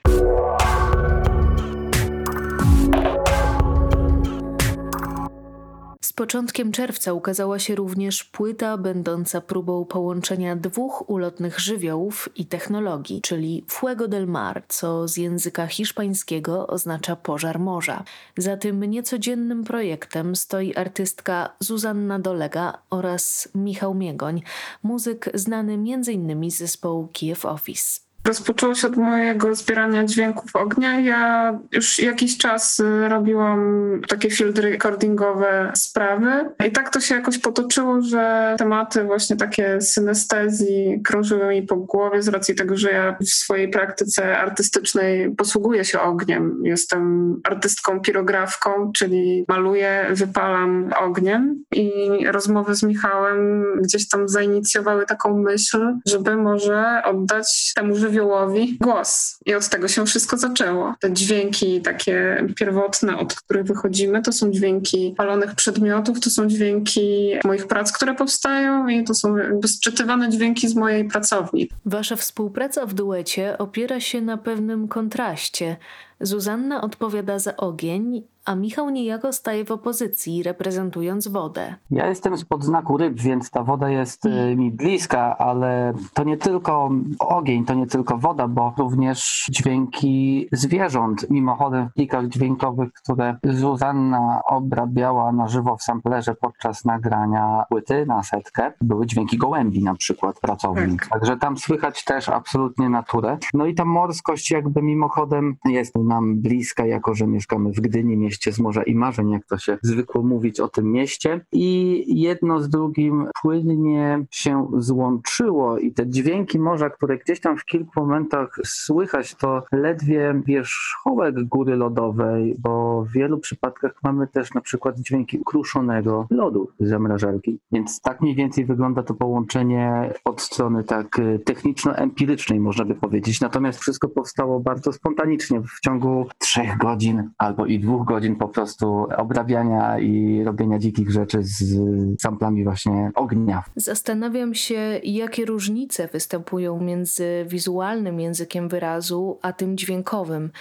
Z 6.14 6.16
początkiem 6.16 6.72
czerwca 6.72 7.14
ukazała 7.14 7.60
się 7.60 7.76
również 7.76 8.24
płyta 8.24 8.78
będąca 8.78 9.42
próbą 9.42 9.86
połączenia 9.86 10.56
dwóch 10.56 11.10
ulotnych 11.10 11.60
żywiołów 11.60 12.30
i 12.36 12.46
technologii, 12.46 13.22
czyli 13.22 13.66
Fuego 13.68 14.08
del 14.08 14.28
Mar, 14.28 14.64
co 14.68 15.08
z 15.08 15.18
języka 15.18 15.68
hiszpańskiego 15.68 16.68
oznacza 16.68 17.16
pożar 17.16 17.60
morza. 17.60 18.04
Za 18.38 18.58
tym 18.58 18.84
niecodziennym 18.84 19.64
projektem 19.64 20.36
stoi 20.36 20.76
artystka 20.76 21.56
Zuzanna 21.60 22.20
Dolega 22.20 22.78
oraz 22.90 23.50
Michał 23.56 23.94
Miegoń, 23.94 24.42
muzyk 24.84 25.30
znany 25.34 25.74
m.in. 25.74 26.52
z 26.52 26.58
zespołu 26.58 27.08
Kiev 27.14 27.46
Office. 27.46 28.03
Rozpoczęło 28.28 28.76
się 28.76 28.88
od 28.88 28.98
mojego 28.98 29.56
zbierania 29.56 30.06
dźwięków 30.06 30.56
ognia. 30.56 31.00
Ja 31.00 31.60
już 31.72 32.00
jakiś 32.00 32.38
czas 32.38 32.80
y, 32.80 33.10
robiłam 33.10 34.02
takie 34.08 34.30
field 34.30 34.60
recordingowe 34.60 35.72
sprawy 35.76 36.50
i 36.68 36.72
tak 36.72 36.90
to 36.90 37.00
się 37.00 37.16
jakoś 37.16 37.38
potoczyło, 37.38 38.02
że 38.02 38.56
tematy 38.58 39.04
właśnie 39.04 39.36
takie 39.36 39.82
synestezji 39.82 41.02
krążyły 41.04 41.48
mi 41.48 41.64
po 41.64 41.76
głowie 41.76 42.22
z 42.22 42.28
racji 42.28 42.56
tego, 42.56 42.78
że 42.78 42.92
ja 42.92 43.18
w 43.22 43.26
swojej 43.26 43.70
praktyce 43.70 44.38
artystycznej 44.38 45.36
posługuję 45.36 45.86
się 45.86 46.02
ogniem. 46.02 46.62
Jestem 46.64 47.36
artystką 47.44 48.00
pirografką, 48.00 48.92
czyli 48.96 49.46
maluję, 49.48 50.08
wypalam 50.12 50.90
ogniem 51.00 51.64
i 51.72 51.92
rozmowy 52.28 52.76
z 52.76 52.84
Michałem 52.84 53.66
gdzieś 53.82 54.10
tam 54.10 54.30
zainicjowały 54.30 55.06
taką 55.06 55.38
myśl, 55.38 55.94
żeby 56.06 56.36
może 56.36 57.02
oddać 57.06 57.72
temu 57.76 57.96
żywiołowi 57.96 58.13
żywiołowi 58.14 58.78
głos. 58.82 59.40
I 59.46 59.56
od 59.56 59.70
tego 59.70 59.88
się 59.88 60.06
wszystko 60.06 60.38
zaczęło. 60.38 60.94
Te 61.00 61.14
dźwięki 61.14 61.82
takie 61.82 62.48
pierwotne, 62.56 63.18
od 63.18 63.34
których 63.34 63.64
wychodzimy, 63.64 64.22
to 64.22 64.32
są 64.32 64.52
dźwięki 64.52 65.14
palonych 65.18 65.56
przedmiotów, 65.56 66.20
to 66.20 66.30
są 66.30 66.48
dźwięki 66.48 67.34
moich 67.44 67.68
prac, 67.68 67.92
które 67.92 68.16
powstają 68.16 68.88
i 68.88 69.04
to 69.04 69.14
są 69.14 69.38
jakby 69.38 69.68
sczytywane 69.68 70.30
dźwięki 70.30 70.68
z 70.68 70.76
mojej 70.76 71.06
pracowni. 71.06 71.70
Wasza 71.86 72.16
współpraca 72.16 72.86
w 72.86 72.94
duecie 72.94 73.58
opiera 73.58 74.00
się 74.00 74.22
na 74.22 74.38
pewnym 74.38 74.88
kontraście. 74.88 75.78
Zuzanna 76.24 76.82
odpowiada 76.82 77.40
za 77.40 77.58
ogień, 77.58 78.24
a 78.46 78.56
Michał 78.56 78.90
niejako 78.90 79.34
staje 79.34 79.66
w 79.66 79.72
opozycji, 79.72 80.44
reprezentując 80.44 81.28
wodę. 81.28 81.76
Ja 81.92 82.08
jestem 82.08 82.38
spod 82.38 82.64
znaku 82.64 82.98
ryb, 82.98 83.20
więc 83.20 83.50
ta 83.50 83.64
woda 83.64 83.90
jest 83.90 84.26
y, 84.26 84.56
mi 84.56 84.72
bliska, 84.72 85.38
ale 85.38 85.94
to 86.14 86.24
nie 86.24 86.38
tylko 86.38 86.90
ogień, 87.20 87.66
to 87.66 87.74
nie 87.74 87.88
tylko 87.88 88.18
woda, 88.18 88.48
bo 88.48 88.74
również 88.78 89.46
dźwięki 89.50 90.48
zwierząt. 90.52 91.30
Mimochodem 91.30 91.90
w 91.90 91.94
plikach 91.94 92.28
dźwiękowych, 92.28 92.94
które 92.94 93.38
Zuzanna 93.44 94.42
obrabiała 94.46 95.32
na 95.32 95.48
żywo 95.48 95.78
w 95.78 95.84
samplerze 95.84 96.36
podczas 96.36 96.86
nagrania 96.86 97.64
płyty 97.70 98.06
na 98.06 98.24
setkę, 98.24 98.72
były 98.82 99.06
dźwięki 99.06 99.38
gołębi 99.38 99.84
na 99.84 99.96
przykład 99.96 100.40
pracowni. 100.40 100.98
Tak. 100.98 101.08
Także 101.08 101.38
tam 101.38 101.58
słychać 101.58 102.04
też 102.04 102.30
absolutnie 102.30 102.90
naturę. 102.90 103.38
No 103.54 103.66
i 103.66 103.76
ta 103.76 103.86
morskość 103.86 104.52
jakby 104.52 104.82
mimochodem 104.82 105.56
jest 105.66 105.96
nam 106.14 106.36
bliska, 106.36 106.86
jako 106.86 107.16
że 107.16 107.28
mieszkamy 107.28 107.72
w 107.72 107.82
Gdyni, 107.82 108.18
mieście 108.18 108.52
z 108.52 108.60
morza 108.60 108.84
i 108.84 108.96
marzeń, 108.96 109.32
jak 109.32 109.46
to 109.46 109.58
się 109.58 109.78
zwykło 109.82 110.24
mówić 110.24 110.60
o 110.60 110.68
tym 110.68 110.92
mieście. 110.92 111.46
I 111.52 112.04
jedno 112.22 112.60
z 112.60 112.70
drugim 112.70 113.26
płynnie 113.42 114.26
się 114.32 114.68
złączyło 114.78 115.78
i 115.78 115.92
te 115.92 116.08
dźwięki 116.08 116.60
morza, 116.60 116.90
które 116.90 117.18
gdzieś 117.18 117.40
tam 117.40 117.58
w 117.58 117.66
kilku 117.66 117.92
momentach 117.96 118.60
słychać, 118.66 119.36
to 119.36 119.64
ledwie 119.72 120.42
wierzchołek 120.46 121.44
góry 121.44 121.76
lodowej, 121.76 122.56
bo 122.60 123.04
w 123.04 123.12
wielu 123.12 123.38
przypadkach 123.38 123.94
mamy 124.04 124.28
też 124.28 124.54
na 124.54 124.62
przykład 124.62 125.00
dźwięki 125.00 125.40
kruszonego 125.46 126.28
lodu 126.30 126.70
zamrażarki. 126.80 127.60
Więc 127.72 128.02
tak 128.02 128.22
mniej 128.22 128.36
więcej 128.36 128.66
wygląda 128.66 129.04
to 129.04 129.14
połączenie 129.14 130.14
od 130.26 130.42
strony 130.42 130.84
tak 130.84 131.22
techniczno-empirycznej, 131.46 132.60
można 132.60 132.86
by 132.86 132.96
powiedzieć. 132.96 133.42
Natomiast 133.42 133.80
wszystko 133.80 134.08
powstało 134.10 134.60
bardzo 134.60 134.94
spontanicznie 134.94 135.62
w 135.62 135.80
ciągu 135.80 136.03
trzech 136.38 136.78
godzin 136.78 137.30
albo 137.38 137.66
i 137.66 137.80
dwóch 137.80 138.06
godzin 138.06 138.36
po 138.36 138.48
prostu 138.48 139.08
obrabiania 139.18 140.00
i 140.00 140.44
robienia 140.44 140.80
dzikich 140.80 141.12
rzeczy 141.12 141.40
z 141.42 141.76
samplami 142.22 142.64
właśnie 142.64 143.12
ognia. 143.16 143.64
Zastanawiam 143.76 144.54
się, 144.54 145.00
jakie 145.04 145.46
różnice 145.46 146.08
występują 146.08 146.80
między 146.80 147.46
wizualnym 147.48 148.20
językiem 148.20 148.70
wyrazu 148.70 149.40
a 149.42 149.54
tym 149.54 149.78
dźwiękowym. 149.78 150.52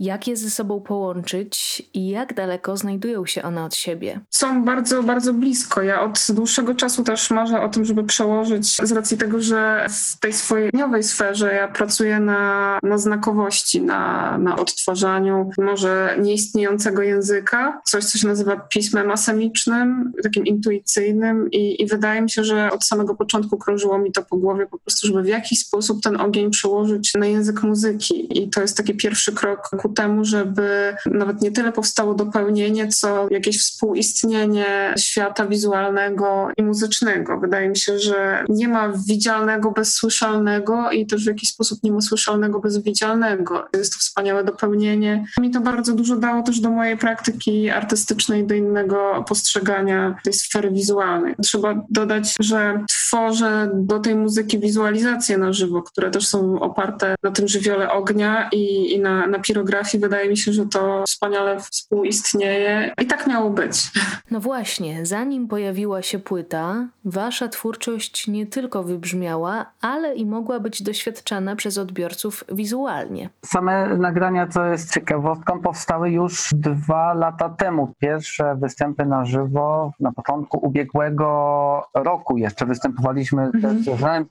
Jak 0.00 0.28
je 0.28 0.36
ze 0.36 0.50
sobą 0.50 0.80
połączyć 0.80 1.82
i 1.94 2.08
jak 2.08 2.34
daleko 2.34 2.76
znajdują 2.76 3.26
się 3.26 3.42
one 3.42 3.64
od 3.64 3.74
siebie? 3.74 4.20
Są 4.30 4.64
bardzo, 4.64 5.02
bardzo 5.02 5.34
blisko. 5.34 5.82
Ja 5.82 6.02
od 6.02 6.26
dłuższego 6.30 6.74
czasu 6.74 7.04
też 7.04 7.30
marzę 7.30 7.60
o 7.62 7.68
tym, 7.68 7.84
żeby 7.84 8.04
przełożyć 8.04 8.76
z 8.76 8.92
racji 8.92 9.18
tego, 9.18 9.40
że 9.40 9.86
w 9.90 10.20
tej 10.20 10.32
swojej 10.32 10.70
dniowej 10.70 11.02
sferze 11.02 11.54
ja 11.54 11.68
pracuję 11.68 12.20
na, 12.20 12.78
na 12.82 12.98
znakowości, 12.98 13.82
na, 13.82 14.38
na 14.38 14.56
odtwarzaniu 14.56 15.50
może 15.58 16.16
nieistniejącego 16.22 17.02
języka, 17.02 17.80
coś, 17.84 18.04
co 18.04 18.18
się 18.18 18.28
nazywa 18.28 18.56
pismem 18.56 19.10
asemicznym, 19.10 20.12
takim 20.22 20.46
intuicyjnym 20.46 21.50
i, 21.50 21.82
i 21.82 21.86
wydaje 21.86 22.22
mi 22.22 22.30
się, 22.30 22.44
że 22.44 22.70
od 22.72 22.84
samego 22.84 23.14
początku 23.14 23.58
krążyło 23.58 23.98
mi 23.98 24.12
to 24.12 24.22
po 24.22 24.36
głowie 24.36 24.66
po 24.66 24.78
prostu, 24.78 25.06
żeby 25.06 25.22
w 25.22 25.28
jakiś 25.28 25.60
sposób 25.60 26.02
ten 26.02 26.20
ogień 26.20 26.50
przełożyć 26.50 27.14
na 27.14 27.26
język 27.26 27.62
muzyki 27.62 28.42
i 28.42 28.50
to 28.50 28.60
jest 28.60 28.76
taki 28.76 28.94
pierwszy 28.94 29.32
krok 29.32 29.68
ku 29.68 29.89
temu, 29.90 30.24
żeby 30.24 30.96
nawet 31.06 31.42
nie 31.42 31.52
tyle 31.52 31.72
powstało 31.72 32.14
dopełnienie, 32.14 32.88
co 32.88 33.26
jakieś 33.30 33.58
współistnienie 33.58 34.94
świata 34.98 35.46
wizualnego 35.46 36.48
i 36.56 36.62
muzycznego. 36.62 37.40
Wydaje 37.40 37.68
mi 37.68 37.76
się, 37.78 37.98
że 37.98 38.44
nie 38.48 38.68
ma 38.68 38.92
widzialnego 39.08 39.70
bez 39.70 39.94
słyszalnego 39.94 40.90
i 40.90 41.06
też 41.06 41.24
w 41.24 41.26
jakiś 41.26 41.48
sposób 41.48 41.82
nie 41.82 41.92
ma 41.92 42.00
słyszalnego 42.00 42.60
bez 42.60 42.78
widzialnego. 42.78 43.68
Jest 43.76 43.92
to 43.92 43.98
wspaniałe 43.98 44.44
dopełnienie. 44.44 45.24
Mi 45.40 45.50
to 45.50 45.60
bardzo 45.60 45.92
dużo 45.94 46.16
dało 46.16 46.42
też 46.42 46.60
do 46.60 46.70
mojej 46.70 46.96
praktyki 46.96 47.70
artystycznej, 47.70 48.46
do 48.46 48.54
innego 48.54 49.24
postrzegania 49.28 50.16
tej 50.24 50.32
sfery 50.32 50.70
wizualnej. 50.70 51.34
Trzeba 51.42 51.84
dodać, 51.90 52.34
że 52.40 52.84
tworzę 52.88 53.70
do 53.74 53.98
tej 53.98 54.14
muzyki 54.14 54.58
wizualizacje 54.58 55.38
na 55.38 55.52
żywo, 55.52 55.82
które 55.82 56.10
też 56.10 56.28
są 56.28 56.60
oparte 56.60 57.14
na 57.22 57.30
tym 57.30 57.48
żywiole 57.48 57.90
ognia 57.90 58.48
i, 58.52 58.94
i 58.94 59.00
na, 59.00 59.26
na 59.26 59.38
pirografii. 59.38 59.79
Wydaje 59.98 60.28
mi 60.28 60.36
się, 60.36 60.52
że 60.52 60.66
to 60.66 61.04
wspaniale 61.06 61.60
współistnieje 61.60 62.94
i 63.02 63.06
tak 63.06 63.26
miało 63.26 63.50
być. 63.50 63.90
No 64.30 64.40
właśnie, 64.40 65.06
zanim 65.06 65.48
pojawiła 65.48 66.02
się 66.02 66.18
płyta, 66.18 66.86
wasza 67.04 67.48
twórczość 67.48 68.28
nie 68.28 68.46
tylko 68.46 68.82
wybrzmiała, 68.82 69.66
ale 69.80 70.14
i 70.14 70.26
mogła 70.26 70.60
być 70.60 70.82
doświadczana 70.82 71.56
przez 71.56 71.78
odbiorców 71.78 72.44
wizualnie. 72.52 73.28
Same 73.44 73.96
nagrania, 73.96 74.46
co 74.46 74.64
jest 74.66 74.94
ciekawostką, 74.94 75.60
powstały 75.60 76.10
już 76.10 76.50
dwa 76.52 77.14
lata 77.14 77.48
temu. 77.48 77.94
Pierwsze 77.98 78.56
występy 78.60 79.06
na 79.06 79.24
żywo 79.24 79.92
na 80.00 80.12
początku 80.12 80.58
ubiegłego 80.66 81.82
roku 81.94 82.36
jeszcze 82.38 82.66
występowaliśmy 82.66 83.42
Mhm. 83.42 83.84
też 83.84 83.94
z 83.96 83.98
znanym 83.98 84.26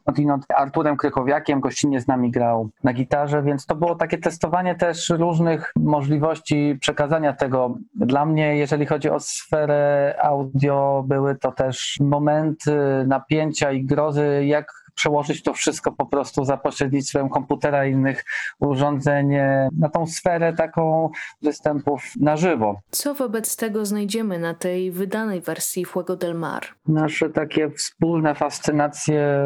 Arturem 0.58 0.98
Krykowiakiem, 0.98 1.60
gościnnie 1.60 2.02
z 2.02 2.08
nami 2.08 2.32
grał 2.32 2.70
na 2.84 2.94
gitarze, 2.94 3.44
więc 3.44 3.66
to 3.66 3.76
było 3.76 3.96
takie 3.96 4.18
testowanie 4.18 4.76
też 4.76 5.10
różnych 5.10 5.39
możliwości 5.76 6.78
przekazania 6.82 7.34
tego. 7.34 7.78
Dla 7.96 8.26
mnie, 8.26 8.58
jeżeli 8.58 8.86
chodzi 8.86 9.10
o 9.10 9.20
sferę 9.20 10.16
audio, 10.22 11.04
były 11.08 11.36
to 11.36 11.52
też 11.52 11.98
momenty 12.02 12.72
napięcia 13.08 13.72
i 13.72 13.86
grozy, 13.86 14.46
jak 14.46 14.80
przełożyć 14.96 15.44
to 15.44 15.54
wszystko 15.54 15.92
po 15.92 16.06
prostu 16.06 16.46
za 16.46 16.58
pośrednictwem 16.58 17.30
komputera 17.30 17.86
i 17.86 17.92
innych 17.92 18.26
urządzeń 18.60 19.30
na 19.78 19.90
tą 19.90 20.08
sferę 20.08 20.54
taką 20.54 21.10
występów 21.42 22.04
na 22.20 22.38
żywo. 22.38 22.80
Co 22.92 23.14
wobec 23.14 23.56
tego 23.56 23.86
znajdziemy 23.86 24.40
na 24.40 24.54
tej 24.54 24.92
wydanej 24.92 25.42
wersji 25.42 25.86
Fuego 25.86 26.16
del 26.16 26.36
Mar? 26.36 26.64
Nasze 26.88 27.30
takie 27.30 27.70
wspólne 27.70 28.36
fascynacje 28.36 29.40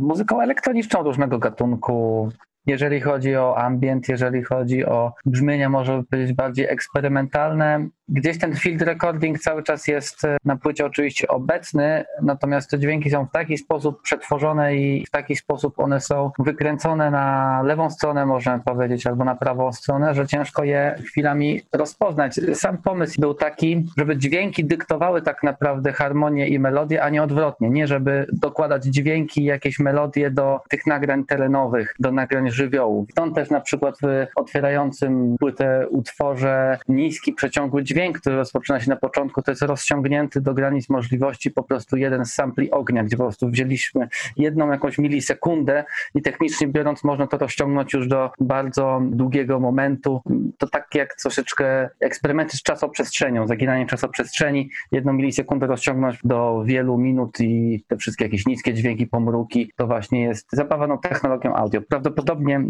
muzyką 0.00 0.40
elektroniczną 0.40 1.02
różnego 1.02 1.38
gatunku. 1.38 2.28
Jeżeli 2.66 3.00
chodzi 3.00 3.36
o 3.36 3.58
ambient, 3.58 4.08
jeżeli 4.08 4.42
chodzi 4.42 4.84
o 4.84 5.12
brzmienia, 5.26 5.68
może 5.68 6.02
być 6.10 6.32
bardziej 6.32 6.66
eksperymentalne. 6.66 7.88
Gdzieś 8.12 8.38
ten 8.38 8.56
field 8.56 8.82
recording 8.82 9.38
cały 9.38 9.62
czas 9.62 9.88
jest 9.88 10.24
e, 10.24 10.36
na 10.44 10.56
płycie 10.56 10.86
oczywiście 10.86 11.28
obecny, 11.28 12.04
natomiast 12.22 12.70
te 12.70 12.78
dźwięki 12.78 13.10
są 13.10 13.26
w 13.26 13.30
taki 13.30 13.58
sposób 13.58 14.02
przetworzone 14.02 14.76
i 14.76 15.06
w 15.06 15.10
taki 15.10 15.36
sposób 15.36 15.78
one 15.78 16.00
są 16.00 16.30
wykręcone 16.38 17.10
na 17.10 17.62
lewą 17.62 17.90
stronę, 17.90 18.26
można 18.26 18.58
powiedzieć, 18.58 19.06
albo 19.06 19.24
na 19.24 19.34
prawą 19.34 19.72
stronę, 19.72 20.14
że 20.14 20.26
ciężko 20.26 20.64
je 20.64 20.94
chwilami 21.06 21.60
rozpoznać. 21.72 22.40
Sam 22.54 22.78
pomysł 22.78 23.20
był 23.20 23.34
taki, 23.34 23.86
żeby 23.98 24.16
dźwięki 24.16 24.64
dyktowały 24.64 25.22
tak 25.22 25.42
naprawdę 25.42 25.92
harmonię 25.92 26.48
i 26.48 26.58
melodię, 26.58 27.02
a 27.02 27.08
nie 27.08 27.22
odwrotnie. 27.22 27.70
Nie, 27.70 27.86
żeby 27.86 28.26
dokładać 28.32 28.84
dźwięki, 28.84 29.44
jakieś 29.44 29.78
melodie 29.78 30.30
do 30.30 30.60
tych 30.70 30.86
nagrań 30.86 31.24
terenowych, 31.24 31.94
do 31.98 32.12
nagrań 32.12 32.50
żywiołów. 32.50 33.08
Stąd 33.10 33.34
też 33.34 33.50
na 33.50 33.60
przykład 33.60 33.94
w 34.02 34.26
otwierającym 34.36 35.36
płytę 35.40 35.86
utworze 35.88 36.78
niski, 36.88 37.32
przeciągły 37.32 37.82
dźwięk, 37.82 38.01
który 38.12 38.36
rozpoczyna 38.36 38.80
się 38.80 38.90
na 38.90 38.96
początku, 38.96 39.42
to 39.42 39.50
jest 39.50 39.62
rozciągnięty 39.62 40.40
do 40.40 40.54
granic 40.54 40.88
możliwości 40.88 41.50
po 41.50 41.62
prostu 41.62 41.96
jeden 41.96 42.24
z 42.24 42.32
sampli 42.32 42.70
ognia, 42.70 43.04
gdzie 43.04 43.16
po 43.16 43.22
prostu 43.22 43.48
wzięliśmy 43.48 44.08
jedną 44.36 44.70
jakąś 44.70 44.98
milisekundę 44.98 45.84
i 46.14 46.22
technicznie 46.22 46.68
biorąc 46.68 47.04
można 47.04 47.26
to 47.26 47.38
rozciągnąć 47.38 47.92
już 47.92 48.08
do 48.08 48.30
bardzo 48.40 49.00
długiego 49.04 49.60
momentu. 49.60 50.22
To 50.58 50.66
tak 50.66 50.94
jak 50.94 51.14
troszeczkę 51.14 51.88
eksperymenty 52.00 52.56
z 52.56 52.62
czasoprzestrzenią, 52.62 53.46
zaginanie 53.46 53.86
czasoprzestrzeni, 53.86 54.70
jedną 54.92 55.12
milisekundę 55.12 55.66
rozciągnąć 55.66 56.18
do 56.24 56.62
wielu 56.66 56.98
minut 56.98 57.40
i 57.40 57.84
te 57.88 57.96
wszystkie 57.96 58.24
jakieś 58.24 58.46
niskie 58.46 58.74
dźwięki, 58.74 59.06
pomruki, 59.06 59.72
to 59.76 59.86
właśnie 59.86 60.22
jest 60.22 60.48
zabawa 60.52 60.98
technologią 60.98 61.54
audio. 61.54 61.80
Prawdopodobnie 61.82 62.64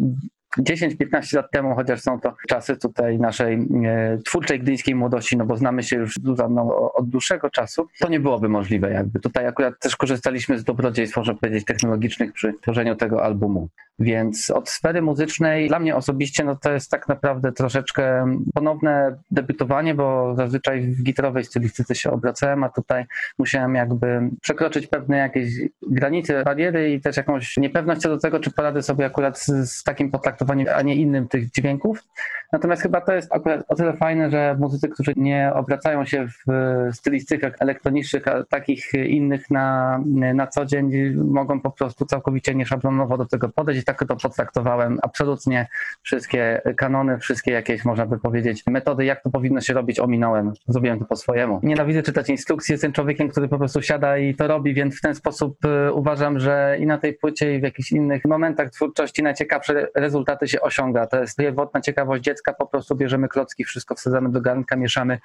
10-15 0.59 1.37
lat 1.37 1.51
temu, 1.51 1.75
chociaż 1.75 2.01
są 2.01 2.21
to 2.21 2.35
czasy 2.49 2.77
tutaj 2.77 3.19
naszej 3.19 3.55
e, 3.85 4.19
twórczej 4.25 4.61
gdyńskiej 4.61 4.95
młodości, 4.95 5.37
no 5.37 5.47
bo 5.47 5.57
znamy 5.57 5.83
się 5.83 5.97
już 5.97 6.15
z 6.15 6.23
Zuzanną 6.23 6.93
od 6.93 7.09
dłuższego 7.09 7.51
czasu, 7.51 7.89
to 8.01 8.09
nie 8.09 8.21
byłoby 8.21 8.49
możliwe 8.49 8.93
jakby. 8.93 9.21
Tutaj 9.21 9.47
akurat 9.47 9.75
też 9.79 9.97
korzystaliśmy 9.97 10.59
z 10.59 10.65
dobrodziejstw, 10.65 11.17
można 11.17 11.35
powiedzieć, 11.35 11.65
technologicznych 11.65 12.33
przy 12.33 12.55
tworzeniu 12.63 12.97
tego 12.97 13.25
albumu. 13.25 13.69
Więc 13.99 14.51
od 14.51 14.69
sfery 14.69 15.03
muzycznej 15.03 15.69
dla 15.69 15.79
mnie 15.79 15.97
osobiście 15.97 16.45
no 16.45 16.57
to 16.57 16.73
jest 16.73 16.91
tak 16.91 17.09
naprawdę 17.09 17.53
troszeczkę 17.53 18.27
ponowne 18.55 19.17
debiutowanie, 19.31 19.95
bo 19.95 20.35
zazwyczaj 20.37 20.81
w 20.81 21.03
gitarowej 21.03 21.45
stylistyce 21.45 21.95
się 21.95 22.11
obracałem, 22.11 22.65
a 22.65 22.69
tutaj 22.69 23.05
musiałem 23.39 23.75
jakby 23.75 24.31
przekroczyć 24.41 24.87
pewne 24.87 25.17
jakieś 25.17 25.49
granice, 25.83 26.45
bariery 26.45 26.93
i 26.93 27.01
też 27.01 27.17
jakąś 27.17 27.57
niepewność 27.57 28.01
co 28.01 28.09
do 28.09 28.19
tego, 28.19 28.41
czy 28.41 28.51
poradzę 28.51 28.83
sobie 28.83 29.07
akurat 29.07 29.39
z, 29.39 29.47
z 29.47 29.83
takim 29.83 30.11
potraktowaniem, 30.11 30.42
a 30.75 30.83
nie 30.83 30.95
innym 30.95 31.29
tych 31.29 31.51
dźwięków. 31.51 32.05
Natomiast 32.53 32.83
chyba 32.83 33.01
to 33.01 33.13
jest 33.13 33.33
akurat 33.33 33.65
o 33.69 33.75
tyle 33.75 33.93
fajne, 33.93 34.31
że 34.31 34.57
muzycy, 34.61 34.89
którzy 34.89 35.13
nie 35.17 35.51
obracają 35.55 36.05
się 36.05 36.27
w 36.27 36.89
stylistykach 36.93 37.55
elektronicznych, 37.61 38.29
a 38.29 38.45
takich 38.45 38.95
innych 38.95 39.51
na, 39.51 39.99
na 40.35 40.47
co 40.47 40.65
dzień, 40.65 41.15
mogą 41.15 41.61
po 41.61 41.71
prostu 41.71 42.07
całkowicie 42.07 42.55
nieszablonowo 42.55 43.19
do 43.19 43.27
tego 43.27 43.49
podejść 43.49 43.83
i 43.83 43.85
tak 43.85 44.05
to 44.09 44.17
potraktowałem. 44.17 44.99
Absolutnie 45.03 45.67
wszystkie 46.03 46.63
kanony, 46.77 47.19
wszystkie 47.19 47.53
jakieś, 47.53 47.85
można 47.85 48.07
by 48.07 48.19
powiedzieć, 48.19 48.67
metody, 48.67 49.05
jak 49.05 49.23
to 49.23 49.31
powinno 49.31 49.61
się 49.61 49.75
robić, 49.75 50.01
ominąłem. 50.01 50.53
Zrobiłem 50.69 50.99
to 50.99 51.05
po 51.05 51.17
swojemu. 51.17 51.61
Nienawidzę 51.63 52.03
czytać 52.03 52.31
instrukcje, 52.31 52.75
jestem 52.75 52.93
człowiekiem, 52.93 53.29
który 53.29 53.49
po 53.49 53.59
prostu 53.59 53.83
siada 53.83 54.19
i 54.19 54.35
to 54.35 54.47
robi, 54.47 54.75
więc 54.75 54.99
w 54.99 55.01
ten 55.01 55.15
sposób 55.15 55.65
y, 55.65 55.93
uważam, 55.93 56.41
że 56.41 56.77
i 56.81 56.87
na 56.87 56.99
tej 56.99 57.15
płycie, 57.15 57.55
i 57.55 57.61
w 57.61 57.63
jakichś 57.63 57.93
innych 57.93 58.25
momentach 58.25 58.71
twórczości 58.71 59.23
najciekawsze 59.23 59.89
rezultaty 59.95 60.32
się 60.45 60.61
osiąga. 60.61 61.07
To 61.07 61.21
jest 61.21 61.37
pierwotna 61.37 61.81
ciekawość 61.81 62.23
dziecka, 62.23 62.53
po 62.53 62.67
prostu 62.67 62.95
bierzemy 62.95 63.29
klocki, 63.29 63.65
wszystko 63.65 63.95
wsadzamy 63.95 64.29
do 64.29 64.41
garnka, 64.41 64.77
mieszamy 64.77 65.19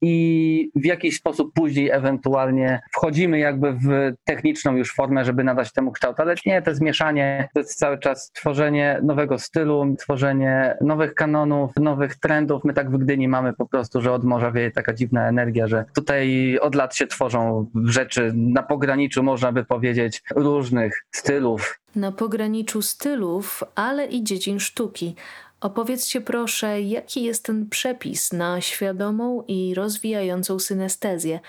i 0.00 0.70
w 0.74 0.84
jakiś 0.84 1.16
sposób 1.16 1.52
później 1.54 1.90
ewentualnie 1.90 2.80
wchodzimy 2.92 3.38
jakby 3.38 3.72
w 3.72 4.12
techniczną 4.24 4.76
już 4.76 4.94
formę, 4.94 5.24
żeby 5.24 5.44
nadać 5.44 5.72
temu 5.72 5.92
kształt, 5.92 6.20
ale 6.20 6.34
nie, 6.46 6.62
to 6.62 6.70
jest 6.70 6.80
mieszanie, 6.80 7.48
to 7.54 7.60
jest 7.60 7.78
cały 7.78 7.98
czas 7.98 8.30
tworzenie 8.32 9.00
nowego 9.02 9.38
stylu, 9.38 9.96
tworzenie 9.98 10.76
nowych 10.80 11.14
kanonów, 11.14 11.70
nowych 11.76 12.16
trendów. 12.16 12.64
My 12.64 12.72
tak 12.72 12.90
w 12.90 12.98
Gdyni 12.98 13.28
mamy 13.28 13.52
po 13.52 13.66
prostu, 13.66 14.00
że 14.00 14.12
od 14.12 14.24
morza 14.24 14.52
wieje 14.52 14.70
taka 14.70 14.92
dziwna 14.92 15.28
energia, 15.28 15.66
że 15.66 15.84
tutaj 15.94 16.58
od 16.58 16.74
lat 16.74 16.96
się 16.96 17.06
tworzą 17.06 17.70
rzeczy 17.84 18.32
na 18.34 18.62
pograniczu, 18.62 19.22
można 19.22 19.52
by 19.52 19.64
powiedzieć, 19.64 20.22
różnych 20.36 21.04
stylów. 21.10 21.81
Na 21.94 22.12
pograniczu 22.12 22.82
stylów, 22.82 23.64
ale 23.74 24.06
i 24.06 24.24
dziedzin 24.24 24.60
sztuki. 24.60 25.14
Opowiedzcie 25.60 26.20
proszę, 26.20 26.82
jaki 26.82 27.22
jest 27.22 27.44
ten 27.44 27.68
przepis 27.68 28.32
na 28.32 28.60
świadomą 28.60 29.44
i 29.48 29.74
rozwijającą 29.74 30.58
synestezję, 30.58 31.40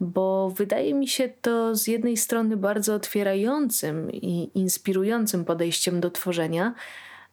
bo 0.00 0.50
wydaje 0.50 0.94
mi 0.94 1.08
się 1.08 1.28
to 1.42 1.76
z 1.76 1.86
jednej 1.86 2.16
strony 2.16 2.56
bardzo 2.56 2.94
otwierającym 2.94 4.12
i 4.12 4.50
inspirującym 4.54 5.44
podejściem 5.44 6.00
do 6.00 6.10
tworzenia, 6.10 6.74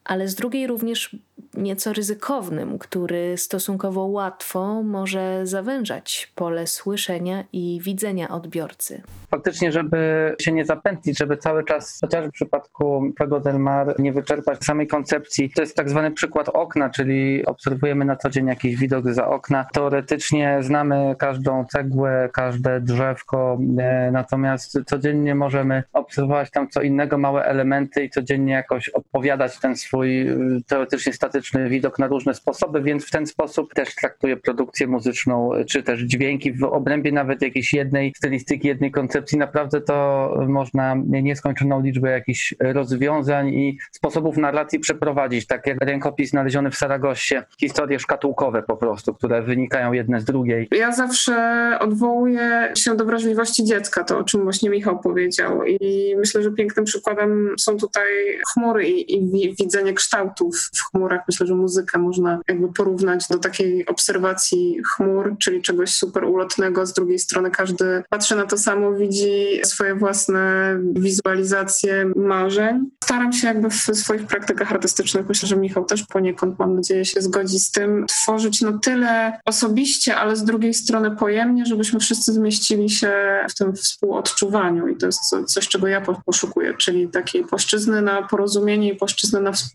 ale 0.10 0.28
z 0.28 0.36
drugiej 0.36 0.67
również 0.67 1.15
nieco 1.54 1.93
ryzykownym, 1.93 2.80
który 2.80 3.38
stosunkowo 3.38 4.06
łatwo 4.06 4.84
może 4.84 5.48
zawężać 5.48 6.32
pole 6.36 6.67
słyszenia 6.67 7.43
i 7.54 7.80
widzenia 7.84 8.30
odbiorcy. 8.30 9.02
Faktycznie, 9.32 9.72
żeby 9.72 10.36
się 10.41 10.52
nie 10.52 10.65
zapętlić, 10.65 11.17
żeby 11.17 11.38
cały 11.38 11.63
czas, 11.63 12.00
chociażby 12.02 12.30
w 12.30 12.34
przypadku 12.34 13.13
Fuego 13.17 13.39
del 13.39 13.60
Mar, 13.60 13.95
nie 14.00 14.13
wyczerpać 14.13 14.63
samej 14.63 14.88
koncepcji. 14.88 15.50
To 15.50 15.62
jest 15.62 15.76
tak 15.76 15.89
zwany 15.89 16.12
przykład 16.12 16.50
okna, 16.50 16.89
czyli 16.89 17.45
obserwujemy 17.45 18.06
na 18.06 18.15
co 18.15 18.30
dzień 18.30 18.48
jakiś 18.48 18.76
widok 18.76 19.13
za 19.13 19.28
okna. 19.28 19.65
Teoretycznie 19.74 20.58
znamy 20.62 21.15
każdą 21.19 21.65
cegłę, 21.65 22.30
każde 22.34 22.82
drzewko, 22.82 23.60
e, 23.80 24.12
natomiast 24.12 24.78
codziennie 24.86 25.36
możemy 25.36 25.84
obserwować 25.93 26.52
tam 26.52 26.69
co 26.69 26.82
innego, 26.82 27.17
małe 27.17 27.45
elementy 27.45 28.04
i 28.04 28.10
codziennie 28.10 28.54
jakoś 28.54 28.89
opowiadać 28.89 29.60
ten 29.60 29.76
swój 29.76 29.98
e, 30.07 30.62
teoretycznie 30.67 31.13
statyczny 31.13 31.69
widok 31.69 31.99
na 31.99 32.07
różne 32.07 32.33
sposoby, 32.33 32.81
więc 32.81 33.05
w 33.05 33.12
ten 33.12 33.27
sposób 33.27 33.73
też 33.73 33.95
traktuję 33.95 34.38
produkcję 34.38 34.88
muzyczną, 34.88 35.53
e, 35.53 35.65
czy 35.65 35.83
też 35.83 36.01
dźwięki 36.01 36.53
w 36.53 36.63
obrębie 36.63 37.12
nawet 37.12 37.41
jakiejś 37.41 37.73
jednej 37.73 38.13
stylistyki, 38.17 38.67
jednej 38.67 38.91
koncepcji. 38.91 39.38
Naprawdę 39.38 39.81
to 39.81 40.29
można 40.47 40.95
nieskończoną 41.05 41.81
liczbę 41.81 42.12
jakichś 42.12 42.55
rozwiązań 42.59 43.49
i 43.49 43.77
sposobów 43.91 44.38
narracji 44.38 44.79
przeprowadzić, 44.79 45.47
tak 45.47 45.67
jak 45.67 45.77
rękopis 45.85 46.29
znaleziony 46.29 46.71
w 46.71 46.75
Saragossie, 46.75 47.35
historie 47.59 47.99
szkatułkowe 47.99 48.63
po 48.63 48.77
prostu, 48.77 49.13
które 49.13 49.41
wynikają 49.41 49.93
jedne 49.93 50.21
z 50.21 50.25
drugiej. 50.25 50.67
Ja 50.71 50.91
zawsze 50.91 51.33
odwołuję 51.79 52.71
się 52.77 52.95
do 52.95 53.05
wrażliwości 53.05 53.63
dziecka, 53.63 54.03
to 54.03 54.17
o 54.17 54.23
czym 54.23 54.43
właśnie 54.43 54.69
Michał 54.69 54.99
powiedział. 54.99 55.63
I 55.63 56.15
myślę, 56.17 56.43
że 56.43 56.51
pięknym 56.51 56.85
przykładem 56.85 57.55
są 57.59 57.77
tutaj 57.77 58.07
chmury 58.53 58.89
i, 58.89 59.15
i 59.15 59.31
wi- 59.31 59.55
kształtów 59.93 60.69
w 60.75 60.84
chmurach. 60.84 61.21
Myślę, 61.28 61.47
że 61.47 61.56
muzykę 61.56 61.99
można 61.99 62.39
jakby 62.47 62.73
porównać 62.73 63.28
do 63.28 63.38
takiej 63.38 63.86
obserwacji 63.86 64.82
chmur, 64.95 65.36
czyli 65.39 65.62
czegoś 65.62 65.89
super 65.95 66.23
ulotnego. 66.23 66.86
Z 66.86 66.93
drugiej 66.93 67.19
strony 67.19 67.52
każdy 67.52 68.04
patrzy 68.10 68.36
na 68.36 68.45
to 68.45 68.58
samo, 68.58 68.93
widzi 68.93 69.60
swoje 69.63 69.95
własne 69.95 70.75
wizualizacje 70.93 72.12
marzeń. 72.15 72.89
Staram 73.04 73.34
się 73.34 73.47
jakby 73.47 73.69
w 73.69 73.73
swoich 73.93 74.25
praktykach 74.28 74.71
artystycznych, 74.71 75.30
myślę, 75.30 75.49
że 75.49 75.56
Michał 75.58 75.86
też 75.86 76.04
poniekąd, 76.04 76.60
mam 76.60 76.75
nadzieję, 76.75 77.06
się 77.06 77.21
zgodzi 77.21 77.60
z 77.60 77.71
tym, 77.71 78.06
tworzyć 78.08 78.62
no 78.62 78.80
tyle 78.80 79.39
osobiście, 79.45 80.15
ale 80.15 80.36
z 80.36 80.43
drugiej 80.43 80.73
strony 80.73 81.15
pojemnie, 81.15 81.65
żebyśmy 81.65 81.99
wszyscy 81.99 82.34
zmieścili 82.34 82.89
się 82.89 83.12
w 83.49 83.54
tym 83.56 83.75
współodczuwaniu 83.75 84.88
i 84.88 84.97
to 84.97 85.06
jest 85.06 85.19
co- 85.30 85.43
coś, 85.43 85.67
czego 85.67 85.88
ja 85.88 86.02
po- 86.02 86.21
poszukuję, 86.25 86.73
czyli 86.78 87.08
takiej 87.08 87.43
płaszczyzny 87.43 88.02
na 88.02 88.21
porozumienie 88.28 88.93
i 88.93 88.95
płaszczyzny 88.95 89.41
na 89.41 89.52
współodczuwanie. 89.52 89.68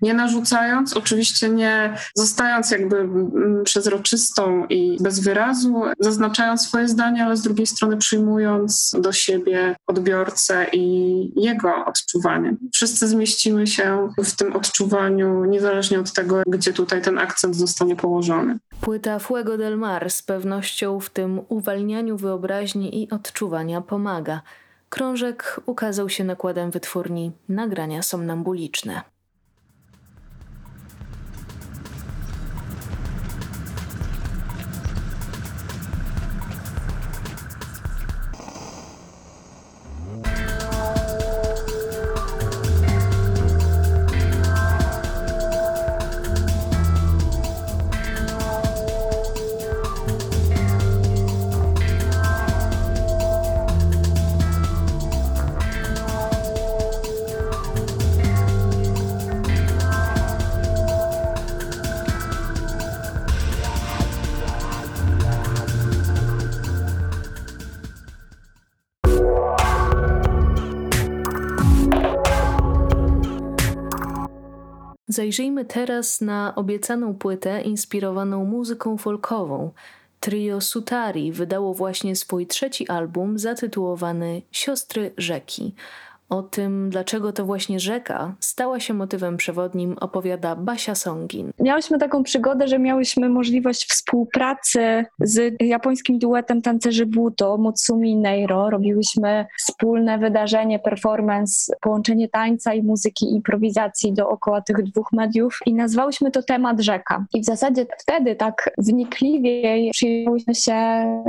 Nie 0.00 0.14
narzucając, 0.14 0.96
oczywiście 0.96 1.48
nie 1.48 1.96
zostając 2.14 2.70
jakby 2.70 2.96
mm, 2.96 3.64
przezroczystą 3.64 4.66
i 4.66 4.96
bez 5.00 5.20
wyrazu, 5.20 5.82
zaznaczając 5.98 6.62
swoje 6.62 6.88
zdanie, 6.88 7.24
ale 7.24 7.36
z 7.36 7.42
drugiej 7.42 7.66
strony 7.66 7.96
przyjmując 7.96 8.96
do 9.00 9.12
siebie 9.12 9.76
odbiorcę 9.86 10.66
i 10.72 11.42
jego 11.42 11.84
odczuwanie. 11.84 12.56
Wszyscy 12.74 13.08
zmieścimy 13.08 13.66
się 13.66 14.08
w 14.24 14.36
tym 14.36 14.56
odczuwaniu, 14.56 15.44
niezależnie 15.44 16.00
od 16.00 16.12
tego, 16.12 16.42
gdzie 16.46 16.72
tutaj 16.72 17.02
ten 17.02 17.18
akcent 17.18 17.56
zostanie 17.56 17.96
położony. 17.96 18.58
Płyta 18.80 19.18
Fuego 19.18 19.58
del 19.58 19.78
Mar 19.78 20.10
z 20.10 20.22
pewnością 20.22 21.00
w 21.00 21.10
tym 21.10 21.40
uwalnianiu 21.48 22.16
wyobraźni 22.16 23.02
i 23.02 23.10
odczuwania 23.10 23.80
pomaga. 23.80 24.40
Krążek 24.94 25.60
ukazał 25.66 26.08
się 26.08 26.24
nakładem 26.24 26.70
wytwórni 26.70 27.32
Nagrania 27.48 28.02
Somnambuliczne. 28.02 29.02
Zajrzyjmy 75.14 75.64
teraz 75.64 76.20
na 76.20 76.54
obiecaną 76.54 77.14
płytę 77.14 77.62
inspirowaną 77.62 78.44
muzyką 78.44 78.98
folkową. 78.98 79.70
Trio 80.20 80.60
Sutari 80.60 81.32
wydało 81.32 81.74
właśnie 81.74 82.16
swój 82.16 82.46
trzeci 82.46 82.88
album 82.88 83.38
zatytułowany 83.38 84.42
Siostry 84.52 85.12
Rzeki. 85.18 85.74
O 86.34 86.42
tym, 86.42 86.90
dlaczego 86.90 87.32
to 87.32 87.44
właśnie 87.44 87.80
rzeka 87.80 88.34
stała 88.40 88.80
się 88.80 88.94
motywem 88.94 89.36
przewodnim, 89.36 89.96
opowiada 90.00 90.56
Basia 90.56 90.94
Songin. 90.94 91.50
Miałyśmy 91.60 91.98
taką 91.98 92.22
przygodę, 92.22 92.68
że 92.68 92.78
miałyśmy 92.78 93.28
możliwość 93.28 93.88
współpracy 93.90 95.04
z 95.20 95.54
japońskim 95.62 96.18
duetem 96.18 96.62
tancerzy 96.62 97.06
Buto, 97.06 97.56
Mutsumi 97.56 98.10
i 98.10 98.16
Neiro. 98.16 98.70
Robiłyśmy 98.70 99.46
wspólne 99.58 100.18
wydarzenie, 100.18 100.78
performance, 100.78 101.72
połączenie 101.80 102.28
tańca 102.28 102.74
i 102.74 102.82
muzyki 102.82 103.34
improwizacji 103.34 104.12
dookoła 104.12 104.60
tych 104.60 104.82
dwóch 104.82 105.12
mediów 105.12 105.58
i 105.66 105.74
nazwałyśmy 105.74 106.30
to 106.30 106.42
temat 106.42 106.80
rzeka. 106.80 107.24
I 107.34 107.40
w 107.40 107.44
zasadzie 107.44 107.86
wtedy 107.98 108.36
tak 108.36 108.70
wnikliwiej 108.78 109.90
przyjęłyśmy 109.90 110.54
się, 110.54 110.74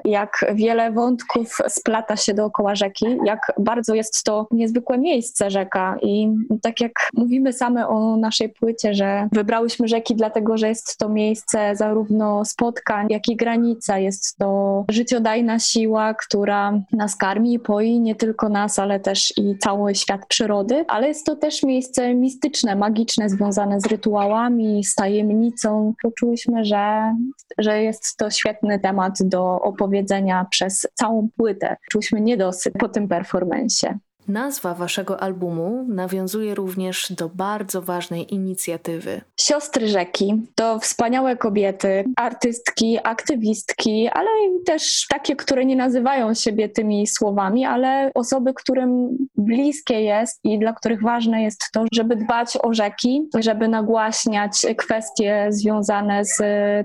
jak 0.05 0.45
wiele 0.53 0.91
wątków 0.91 1.57
splata 1.67 2.15
się 2.15 2.33
dookoła 2.33 2.75
rzeki, 2.75 3.05
jak 3.25 3.39
bardzo 3.59 3.95
jest 3.95 4.23
to 4.23 4.47
niezwykłe 4.51 4.94
miejsce 4.97 5.51
rzeka 5.51 5.97
i 6.01 6.29
tak 6.61 6.81
jak 6.81 6.91
mówimy 7.13 7.53
same 7.53 7.87
o 7.87 8.17
naszej 8.17 8.49
płycie, 8.49 8.93
że 8.93 9.27
wybrałyśmy 9.31 9.87
rzeki 9.87 10.15
dlatego, 10.15 10.57
że 10.57 10.67
jest 10.67 10.97
to 10.97 11.09
miejsce 11.09 11.75
zarówno 11.75 12.45
spotkań, 12.45 13.07
jak 13.09 13.27
i 13.27 13.35
granica. 13.35 13.99
Jest 13.99 14.37
to 14.37 14.85
życiodajna 14.89 15.59
siła, 15.59 16.13
która 16.13 16.81
nas 16.91 17.15
karmi 17.15 17.53
i 17.53 17.59
poi, 17.59 17.99
nie 17.99 18.15
tylko 18.15 18.49
nas, 18.49 18.79
ale 18.79 18.99
też 18.99 19.33
i 19.37 19.57
cały 19.57 19.95
świat 19.95 20.21
przyrody, 20.27 20.85
ale 20.87 21.07
jest 21.07 21.25
to 21.25 21.35
też 21.35 21.63
miejsce 21.63 22.15
mistyczne, 22.15 22.75
magiczne, 22.75 23.29
związane 23.29 23.81
z 23.81 23.85
rytuałami, 23.85 24.83
z 24.83 24.95
tajemnicą. 24.95 25.93
Poczułyśmy, 26.01 26.65
że, 26.65 27.15
że 27.57 27.83
jest 27.83 28.17
to 28.17 28.29
świetny 28.29 28.79
temat 28.79 29.13
do 29.23 29.61
opowiedzenia 29.61 30.45
przez 30.49 30.87
całą 30.93 31.29
płytę. 31.37 31.77
Czułyśmy 31.91 32.21
niedosyt 32.21 32.73
po 32.79 32.89
tym 32.89 33.07
performensie. 33.07 33.99
Nazwa 34.27 34.73
waszego 34.73 35.21
albumu 35.21 35.85
nawiązuje 35.89 36.55
również 36.55 37.11
do 37.11 37.29
bardzo 37.29 37.81
ważnej 37.81 38.33
inicjatywy. 38.33 39.21
Siostry 39.39 39.87
Rzeki 39.87 40.41
to 40.55 40.79
wspaniałe 40.79 41.37
kobiety, 41.37 42.03
artystki, 42.17 42.99
aktywistki, 43.03 44.09
ale 44.13 44.27
też 44.65 45.05
takie, 45.09 45.35
które 45.35 45.65
nie 45.65 45.75
nazywają 45.75 46.33
siebie 46.33 46.69
tymi 46.69 47.07
słowami, 47.07 47.65
ale 47.65 48.11
osoby, 48.15 48.53
którym 48.53 49.17
bliskie 49.37 50.01
jest 50.01 50.39
i 50.43 50.59
dla 50.59 50.73
których 50.73 51.01
ważne 51.01 51.43
jest 51.43 51.63
to, 51.73 51.85
żeby 51.93 52.15
dbać 52.15 52.57
o 52.63 52.73
rzeki, 52.73 53.29
żeby 53.39 53.67
nagłaśniać 53.67 54.65
kwestie 54.77 55.47
związane 55.49 56.25
z 56.25 56.37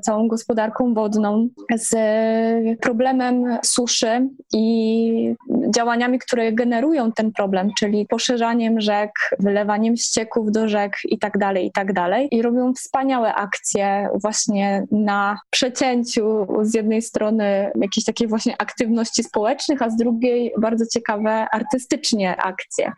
całą 0.05 0.29
gospodarką 0.29 0.95
wodną, 0.95 1.49
z 1.75 1.95
problemem 2.81 3.59
suszy 3.63 4.29
i 4.53 5.35
działaniami, 5.75 6.19
które 6.19 6.53
generują 6.53 7.13
ten 7.13 7.30
problem, 7.33 7.71
czyli 7.79 8.07
poszerzaniem 8.07 8.81
rzek, 8.81 9.11
wylewaniem 9.39 9.97
ścieków 9.97 10.53
do 10.53 10.69
rzek 10.69 10.93
i 11.05 11.19
tak 11.19 11.39
dalej, 11.39 11.67
i 11.67 11.73
tak 11.73 11.93
dalej. 11.93 12.29
I 12.31 12.43
robią 12.43 12.75
wspaniałe 12.75 13.35
akcje 13.35 14.09
właśnie 14.23 14.87
na 14.91 15.39
przecięciu 15.51 16.47
z 16.63 16.75
jednej 16.75 17.03
strony 17.03 17.73
jakiejś 17.75 18.05
takiej 18.05 18.29
właśnie 18.29 18.55
aktywności 18.59 19.23
społecznych, 19.23 19.83
a 19.83 19.91
z 19.91 19.97
drugiej 19.97 20.53
bardzo 20.59 20.85
ciekawe 20.87 21.47
artystycznie 21.53 22.37
akcje. 22.37 22.93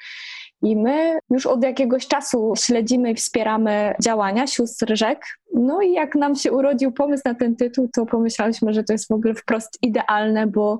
I 0.63 0.77
my 0.77 1.19
już 1.31 1.47
od 1.47 1.65
jakiegoś 1.65 2.07
czasu 2.07 2.53
śledzimy 2.57 3.11
i 3.11 3.15
wspieramy 3.15 3.95
działania 4.03 4.47
sióstr 4.47 4.97
rzek 4.97 5.25
No 5.55 5.83
i 5.83 5.93
jak 5.93 6.15
nam 6.15 6.35
się 6.35 6.53
urodził 6.53 6.93
pomysł 6.93 7.23
na 7.27 7.35
ten 7.35 7.57
tytuł, 7.57 7.89
to 7.95 8.07
pomyśleliśmy, 8.07 8.73
że 8.73 8.85
to 8.85 8.93
jest 8.93 9.09
w 9.09 9.13
ogóle 9.13 9.35
wprost 9.35 9.79
idealne, 9.83 10.47
bo 10.47 10.79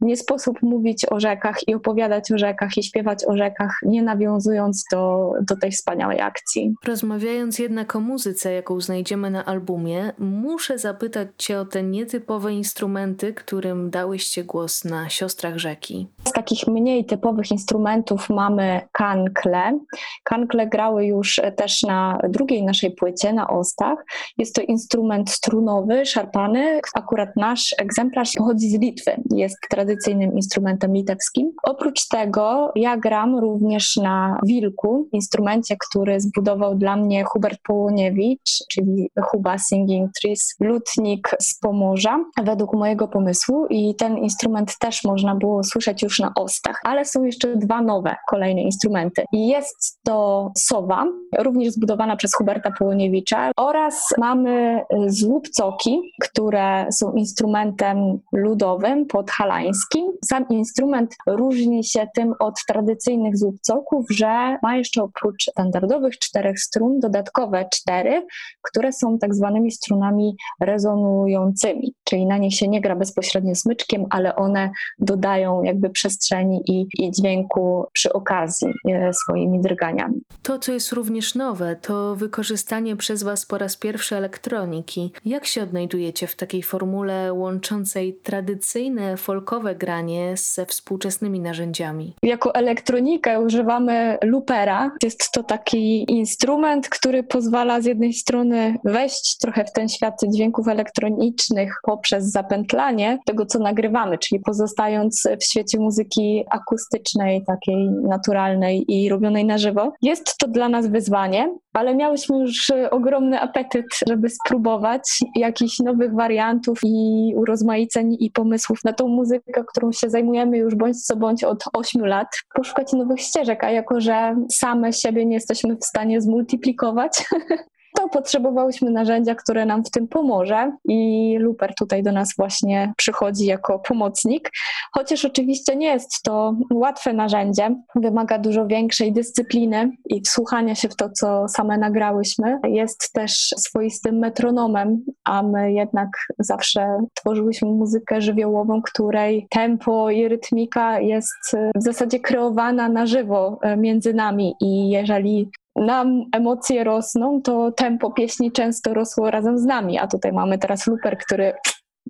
nie 0.00 0.16
sposób 0.16 0.62
mówić 0.62 1.06
o 1.10 1.20
rzekach 1.20 1.68
i 1.68 1.74
opowiadać 1.74 2.32
o 2.32 2.38
rzekach 2.38 2.76
i 2.76 2.82
śpiewać 2.82 3.24
o 3.26 3.36
rzekach, 3.36 3.70
nie 3.82 4.02
nawiązując 4.02 4.84
do, 4.92 5.32
do 5.40 5.56
tej 5.56 5.70
wspaniałej 5.70 6.20
akcji. 6.20 6.74
Rozmawiając 6.84 7.58
jednak 7.58 7.96
o 7.96 8.00
muzyce, 8.00 8.52
jaką 8.52 8.80
znajdziemy 8.80 9.30
na 9.30 9.44
albumie, 9.44 10.12
muszę 10.18 10.78
zapytać 10.78 11.28
Cię 11.38 11.60
o 11.60 11.64
te 11.64 11.82
nietypowe 11.82 12.52
instrumenty, 12.52 13.34
którym 13.34 13.90
dałyście 13.90 14.44
głos 14.44 14.84
na 14.84 15.08
Siostrach 15.08 15.58
Rzeki. 15.58 16.08
Z 16.28 16.32
takich 16.32 16.66
mniej 16.66 17.04
typowych 17.04 17.50
instrumentów 17.50 18.30
mamy 18.30 18.80
kankle. 18.92 19.78
Kankle 20.24 20.66
grały 20.66 21.06
już 21.06 21.40
też 21.56 21.82
na 21.82 22.18
drugiej 22.28 22.64
naszej 22.64 22.90
płycie, 22.90 23.32
na 23.32 23.48
Ostach. 23.48 24.05
Jest 24.38 24.54
to 24.54 24.62
instrument 24.62 25.30
strunowy, 25.30 26.06
szarpany. 26.06 26.80
Akurat 26.94 27.28
nasz 27.36 27.74
egzemplarz 27.78 28.32
pochodzi 28.38 28.70
z 28.70 28.80
Litwy. 28.80 29.22
Jest 29.34 29.56
tradycyjnym 29.70 30.36
instrumentem 30.36 30.92
litewskim. 30.92 31.52
Oprócz 31.62 32.08
tego 32.08 32.72
ja 32.74 32.96
gram 32.96 33.38
również 33.38 33.96
na 33.96 34.38
wilku, 34.46 35.08
instrumencie, 35.12 35.76
który 35.88 36.20
zbudował 36.20 36.74
dla 36.74 36.96
mnie 36.96 37.24
Hubert 37.24 37.60
Połoniewicz, 37.66 38.64
czyli 38.70 39.10
Huba 39.22 39.58
Singing 39.58 40.10
Trees, 40.22 40.54
lutnik 40.60 41.30
z 41.40 41.58
Pomorza, 41.58 42.18
według 42.44 42.74
mojego 42.74 43.08
pomysłu 43.08 43.66
i 43.70 43.94
ten 43.94 44.18
instrument 44.18 44.78
też 44.78 45.04
można 45.04 45.34
było 45.34 45.64
słyszeć 45.64 46.02
już 46.02 46.18
na 46.18 46.32
ostach, 46.36 46.80
ale 46.84 47.04
są 47.04 47.24
jeszcze 47.24 47.56
dwa 47.56 47.82
nowe, 47.82 48.16
kolejne 48.28 48.62
instrumenty. 48.62 49.24
Jest 49.32 49.98
to 50.04 50.50
sowa, 50.58 51.06
również 51.38 51.72
zbudowana 51.72 52.16
przez 52.16 52.34
Huberta 52.34 52.70
Połoniewicza 52.78 53.50
oraz 53.56 53.95
mamy 54.18 54.80
złupcoki, 55.06 56.12
które 56.22 56.86
są 56.92 57.12
instrumentem 57.12 58.18
ludowym, 58.32 59.06
podhalańskim. 59.06 60.12
Sam 60.24 60.48
instrument 60.50 61.14
różni 61.26 61.84
się 61.84 62.06
tym 62.14 62.34
od 62.40 62.54
tradycyjnych 62.68 63.36
złupcoków, 63.38 64.06
że 64.10 64.58
ma 64.62 64.76
jeszcze 64.76 65.02
oprócz 65.02 65.42
standardowych 65.42 66.18
czterech 66.18 66.60
strun 66.60 67.00
dodatkowe 67.00 67.68
cztery, 67.72 68.26
które 68.62 68.92
są 68.92 69.18
tak 69.18 69.34
zwanymi 69.34 69.70
strunami 69.70 70.36
rezonującymi, 70.60 71.94
czyli 72.04 72.26
na 72.26 72.38
nich 72.38 72.54
się 72.54 72.68
nie 72.68 72.80
gra 72.80 72.96
bezpośrednio 72.96 73.54
smyczkiem, 73.54 74.04
ale 74.10 74.36
one 74.36 74.70
dodają 74.98 75.62
jakby 75.62 75.90
przestrzeni 75.90 76.62
i, 76.66 76.86
i 76.98 77.10
dźwięku 77.10 77.84
przy 77.92 78.12
okazji 78.12 78.68
e, 78.88 79.12
swoimi 79.12 79.60
drganiami. 79.60 80.20
To, 80.42 80.58
co 80.58 80.72
jest 80.72 80.92
również 80.92 81.34
nowe, 81.34 81.76
to 81.76 82.16
wykorzystanie 82.16 82.96
przez 82.96 83.22
Was 83.22 83.46
po 83.46 83.58
raz 83.58 83.76
pierwszy 83.76 83.85
elektroniki. 84.16 85.12
Jak 85.24 85.46
się 85.46 85.62
odnajdujecie 85.62 86.26
w 86.26 86.36
takiej 86.36 86.62
formule 86.62 87.32
łączącej 87.32 88.14
tradycyjne 88.22 89.16
folkowe 89.16 89.74
granie 89.74 90.34
ze 90.36 90.66
współczesnymi 90.66 91.40
narzędziami? 91.40 92.14
Jako 92.22 92.54
elektronikę 92.54 93.40
używamy 93.40 94.18
loopera. 94.24 94.90
Jest 95.02 95.30
to 95.32 95.42
taki 95.42 96.12
instrument, 96.12 96.88
który 96.88 97.22
pozwala 97.22 97.80
z 97.80 97.84
jednej 97.84 98.12
strony 98.12 98.78
wejść 98.84 99.38
trochę 99.38 99.64
w 99.64 99.72
ten 99.72 99.88
świat 99.88 100.14
dźwięków 100.34 100.68
elektronicznych 100.68 101.74
poprzez 101.82 102.30
zapętlanie 102.30 103.18
tego, 103.26 103.46
co 103.46 103.58
nagrywamy, 103.58 104.18
czyli 104.18 104.40
pozostając 104.40 105.28
w 105.40 105.44
świecie 105.44 105.78
muzyki 105.78 106.44
akustycznej, 106.50 107.44
takiej 107.46 107.90
naturalnej 107.90 108.84
i 108.88 109.08
robionej 109.08 109.44
na 109.44 109.58
żywo. 109.58 109.92
Jest 110.02 110.38
to 110.38 110.48
dla 110.48 110.68
nas 110.68 110.86
wyzwanie, 110.86 111.54
ale 111.72 111.94
miałyśmy 111.94 112.38
już 112.38 112.72
ogromny 112.90 113.40
apetyt, 113.40 113.75
żeby 114.08 114.28
spróbować 114.30 115.02
jakichś 115.34 115.78
nowych 115.78 116.14
wariantów 116.14 116.78
i 116.84 117.32
urozmaiceń 117.36 118.16
i 118.20 118.30
pomysłów 118.30 118.78
na 118.84 118.92
tą 118.92 119.08
muzykę, 119.08 119.64
którą 119.68 119.92
się 119.92 120.10
zajmujemy 120.10 120.58
już 120.58 120.74
bądź 120.74 121.02
co 121.02 121.16
bądź 121.16 121.44
od 121.44 121.64
8 121.72 122.06
lat, 122.06 122.28
poszukać 122.54 122.92
nowych 122.92 123.20
ścieżek, 123.20 123.64
a 123.64 123.70
jako, 123.70 124.00
że 124.00 124.36
same 124.52 124.92
siebie 124.92 125.26
nie 125.26 125.34
jesteśmy 125.34 125.76
w 125.76 125.84
stanie 125.84 126.20
zmultiplikować, 126.20 127.24
potrzebowałyśmy 128.08 128.90
narzędzia, 128.90 129.34
które 129.34 129.66
nam 129.66 129.84
w 129.84 129.90
tym 129.90 130.08
pomoże. 130.08 130.72
I 130.84 131.36
Luper 131.40 131.74
tutaj 131.74 132.02
do 132.02 132.12
nas 132.12 132.34
właśnie 132.38 132.92
przychodzi 132.96 133.46
jako 133.46 133.78
pomocnik, 133.78 134.50
chociaż 134.92 135.24
oczywiście 135.24 135.76
nie 135.76 135.86
jest 135.86 136.22
to 136.22 136.54
łatwe 136.74 137.12
narzędzie, 137.12 137.76
wymaga 137.94 138.38
dużo 138.38 138.66
większej 138.66 139.12
dyscypliny 139.12 139.90
i 140.08 140.20
wsłuchania 140.20 140.74
się 140.74 140.88
w 140.88 140.96
to, 140.96 141.10
co 141.10 141.48
same 141.48 141.78
nagrałyśmy. 141.78 142.58
Jest 142.64 143.12
też 143.12 143.54
swoistym 143.56 144.18
metronomem, 144.18 145.04
a 145.24 145.42
my 145.42 145.72
jednak 145.72 146.08
zawsze 146.38 146.98
tworzyłyśmy 147.14 147.68
muzykę 147.68 148.20
żywiołową, 148.20 148.82
której 148.82 149.46
tempo 149.50 150.10
i 150.10 150.28
rytmika 150.28 151.00
jest 151.00 151.56
w 151.74 151.82
zasadzie 151.82 152.20
kreowana 152.20 152.88
na 152.88 153.06
żywo 153.06 153.58
e, 153.62 153.76
między 153.76 154.14
nami. 154.14 154.54
I 154.60 154.88
jeżeli 154.88 155.50
nam 155.76 156.24
emocje 156.32 156.84
rosną, 156.84 157.42
to 157.42 157.72
tempo 157.72 158.10
pieśni 158.10 158.52
często 158.52 158.94
rosło 158.94 159.30
razem 159.30 159.58
z 159.58 159.64
nami, 159.64 159.98
a 159.98 160.06
tutaj 160.06 160.32
mamy 160.32 160.58
teraz 160.58 160.86
luper, 160.86 161.18
który 161.18 161.52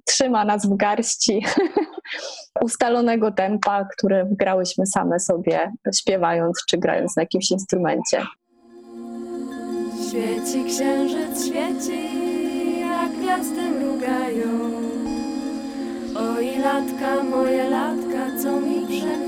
trzyma 0.05 0.44
nas 0.44 0.66
w 0.66 0.76
garści 0.76 1.44
ustalonego 2.64 3.33
tempa, 3.33 3.85
które 3.96 4.24
wgrałyśmy 4.24 4.87
same 4.87 5.20
sobie 5.20 5.72
śpiewając 5.94 6.64
czy 6.68 6.79
grając 6.79 7.16
na 7.16 7.22
jakimś 7.22 7.50
instrumencie. 7.50 8.22
Świeci 10.09 10.64
księżyc, 10.64 11.46
świeci, 11.46 12.81
jak 12.81 13.12
gwiazdy 13.12 13.62
mrugają. 13.62 14.70
Oj, 16.18 16.59
latka, 16.59 17.22
moje 17.22 17.70
latka, 17.70 18.42
co 18.42 18.61
mi 18.61 18.87
przemijają. 18.87 19.26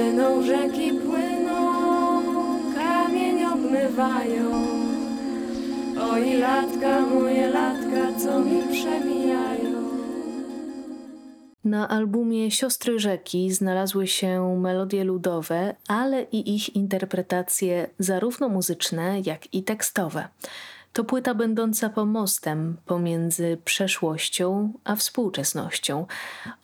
Płyną 0.00 0.42
rzeki, 0.42 0.90
płyną, 0.92 1.82
kamień 2.74 3.44
obmywają. 3.44 4.50
Oj, 6.12 6.38
latka, 6.38 7.00
moje 7.00 7.48
latka, 7.48 8.18
co 8.18 8.40
mi 8.40 8.62
przemijają. 8.62 9.90
Na 11.64 11.88
albumie 11.88 12.50
Siostry 12.50 12.98
Rzeki 12.98 13.52
znalazły 13.52 14.06
się 14.06 14.56
melodie 14.60 15.04
ludowe, 15.04 15.76
ale 15.88 16.22
i 16.22 16.54
ich 16.54 16.76
interpretacje 16.76 17.90
zarówno 17.98 18.48
muzyczne, 18.48 19.20
jak 19.26 19.54
i 19.54 19.62
tekstowe. 19.62 20.28
To 20.92 21.04
płyta 21.04 21.34
będąca 21.34 21.88
pomostem 21.88 22.76
pomiędzy 22.86 23.58
przeszłością 23.64 24.72
a 24.84 24.96
współczesnością. 24.96 26.06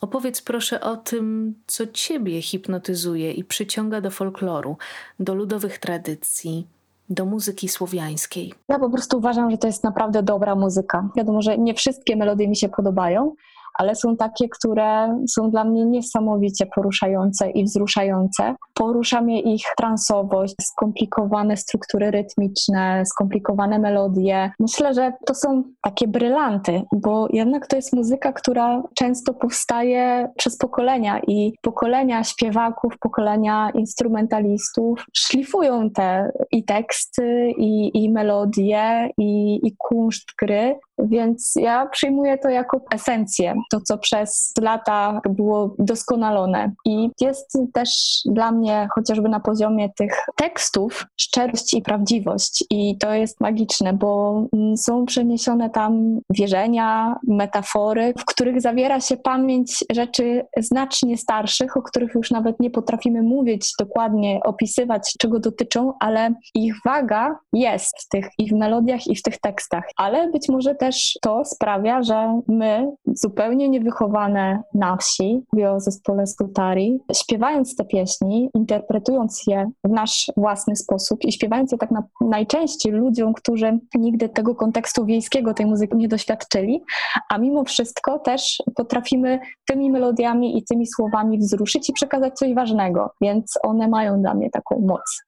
Opowiedz 0.01 0.41
proszę 0.41 0.81
o 0.81 0.97
tym, 0.97 1.55
co 1.67 1.87
ciebie 1.87 2.41
hipnotyzuje 2.41 3.31
i 3.31 3.43
przyciąga 3.43 4.01
do 4.01 4.11
folkloru, 4.11 4.77
do 5.19 5.35
ludowych 5.35 5.77
tradycji, 5.77 6.67
do 7.09 7.25
muzyki 7.25 7.69
słowiańskiej. 7.69 8.53
Ja 8.67 8.79
po 8.79 8.89
prostu 8.89 9.17
uważam, 9.17 9.51
że 9.51 9.57
to 9.57 9.67
jest 9.67 9.83
naprawdę 9.83 10.23
dobra 10.23 10.55
muzyka. 10.55 11.09
Wiadomo, 11.15 11.41
że 11.41 11.57
nie 11.57 11.73
wszystkie 11.73 12.15
melodie 12.15 12.47
mi 12.47 12.55
się 12.55 12.69
podobają, 12.69 13.35
ale 13.73 13.95
są 13.95 14.17
takie, 14.17 14.49
które 14.49 15.19
są 15.29 15.51
dla 15.51 15.63
mnie 15.63 15.85
niesamowicie 15.85 16.65
poruszające 16.75 17.49
i 17.49 17.63
wzruszające. 17.63 18.55
Porusza 18.73 19.21
mnie 19.21 19.41
ich 19.41 19.63
transowość, 19.77 20.55
skomplikowane 20.61 21.57
struktury 21.57 22.11
rytmiczne, 22.11 23.03
skomplikowane 23.05 23.79
melodie. 23.79 24.51
Myślę, 24.59 24.93
że 24.93 25.13
to 25.25 25.35
są 25.35 25.63
takie 25.81 26.07
brylanty, 26.07 26.81
bo 26.95 27.27
jednak 27.33 27.67
to 27.67 27.75
jest 27.75 27.93
muzyka, 27.93 28.33
która 28.33 28.83
często 28.95 29.33
powstaje 29.33 30.29
przez 30.37 30.57
pokolenia 30.57 31.19
i 31.27 31.53
pokolenia 31.61 32.23
śpiewaków, 32.23 32.93
pokolenia 32.99 33.69
instrumentalistów 33.73 35.05
szlifują 35.13 35.89
te 35.89 36.31
i 36.51 36.63
teksty, 36.63 37.51
i, 37.57 37.91
i 38.03 38.11
melodie, 38.11 39.09
i, 39.17 39.59
i 39.67 39.75
kunszt 39.77 40.27
gry, 40.41 40.79
więc 40.99 41.53
ja 41.55 41.87
przyjmuję 41.87 42.37
to 42.37 42.49
jako 42.49 42.81
esencję, 42.93 43.55
to 43.71 43.81
co 43.81 43.97
przez 43.97 44.53
lata 44.61 45.21
było 45.29 45.75
doskonalone. 45.79 46.71
I 46.85 47.09
jest 47.21 47.57
też 47.73 48.21
dla 48.25 48.51
mnie, 48.51 48.87
chociażby 48.95 49.29
na 49.29 49.39
poziomie 49.39 49.89
tych 49.97 50.25
tekstów, 50.35 51.05
szczerość 51.17 51.73
i 51.73 51.81
prawdziwość. 51.81 52.63
I 52.69 52.97
to 52.97 53.13
jest 53.13 53.41
magiczne, 53.41 53.93
bo 53.93 54.43
są 54.77 55.05
przeniesione 55.05 55.69
tam 55.69 56.19
wierzenia, 56.29 57.15
metafory, 57.27 58.13
w 58.17 58.25
których 58.25 58.61
zawiera 58.61 59.01
się 59.01 59.17
pamięć 59.17 59.85
rzeczy 59.91 60.45
znacznie 60.57 61.17
starszych, 61.17 61.77
o 61.77 61.81
których 61.81 62.15
już 62.15 62.31
nawet 62.31 62.59
nie 62.59 62.69
potrafimy 62.69 63.21
mówić 63.21 63.73
dokładnie, 63.79 64.39
opisywać, 64.43 65.13
czego 65.19 65.39
dotyczą, 65.39 65.93
ale 65.99 66.33
ich 66.55 66.75
waga 66.85 67.39
jest 67.53 67.93
w 67.99 68.09
tych 68.09 68.29
i 68.37 68.49
w 68.49 68.53
melodiach, 68.53 69.07
i 69.07 69.15
w 69.15 69.21
tych 69.21 69.37
tekstach. 69.39 69.83
Ale 69.97 70.31
być 70.31 70.49
może 70.49 70.75
też 70.75 71.17
to 71.21 71.45
sprawia, 71.45 72.03
że 72.03 72.41
my 72.47 72.91
zupełnie 73.05 73.46
zupełnie 73.47 73.69
niewychowane 73.69 74.63
na 74.73 74.97
wsi, 74.97 75.43
mówię 75.53 75.71
o 75.71 75.79
zespole 75.79 76.27
Skutari, 76.27 76.99
śpiewając 77.13 77.75
te 77.75 77.85
pieśni, 77.85 78.49
interpretując 78.53 79.43
je 79.47 79.69
w 79.83 79.89
nasz 79.89 80.31
własny 80.37 80.75
sposób 80.75 81.23
i 81.25 81.31
śpiewając 81.31 81.71
je 81.71 81.77
tak 81.77 81.91
na, 81.91 82.03
najczęściej 82.21 82.91
ludziom, 82.91 83.33
którzy 83.33 83.79
nigdy 83.95 84.29
tego 84.29 84.55
kontekstu 84.55 85.05
wiejskiego, 85.05 85.53
tej 85.53 85.65
muzyki 85.65 85.97
nie 85.97 86.07
doświadczyli, 86.07 86.83
a 87.29 87.37
mimo 87.37 87.63
wszystko 87.63 88.19
też 88.19 88.57
potrafimy 88.75 89.39
tymi 89.67 89.91
melodiami 89.91 90.57
i 90.57 90.63
tymi 90.63 90.87
słowami 90.87 91.37
wzruszyć 91.37 91.89
i 91.89 91.93
przekazać 91.93 92.33
coś 92.33 92.53
ważnego, 92.53 93.11
więc 93.21 93.53
one 93.63 93.87
mają 93.87 94.21
dla 94.21 94.33
mnie 94.33 94.49
taką 94.49 94.79
moc. 94.87 95.23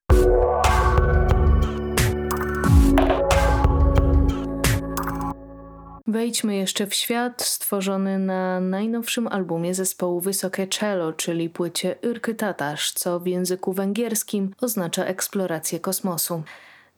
Wejdźmy 6.10 6.56
jeszcze 6.56 6.88
w 6.88 6.93
świat 6.93 7.41
stworzony 7.41 8.19
na 8.19 8.60
najnowszym 8.60 9.28
albumie 9.28 9.74
zespołu 9.74 10.19
Wysokie 10.19 10.67
Cello, 10.67 11.13
czyli 11.13 11.50
płycie 11.50 11.95
Yrky 12.02 12.36
Tatasz, 12.36 12.91
co 12.91 13.19
w 13.19 13.28
języku 13.28 13.74
węgierskim 13.74 14.56
oznacza 14.62 15.06
eksplorację 15.06 15.80
kosmosu. 15.80 16.43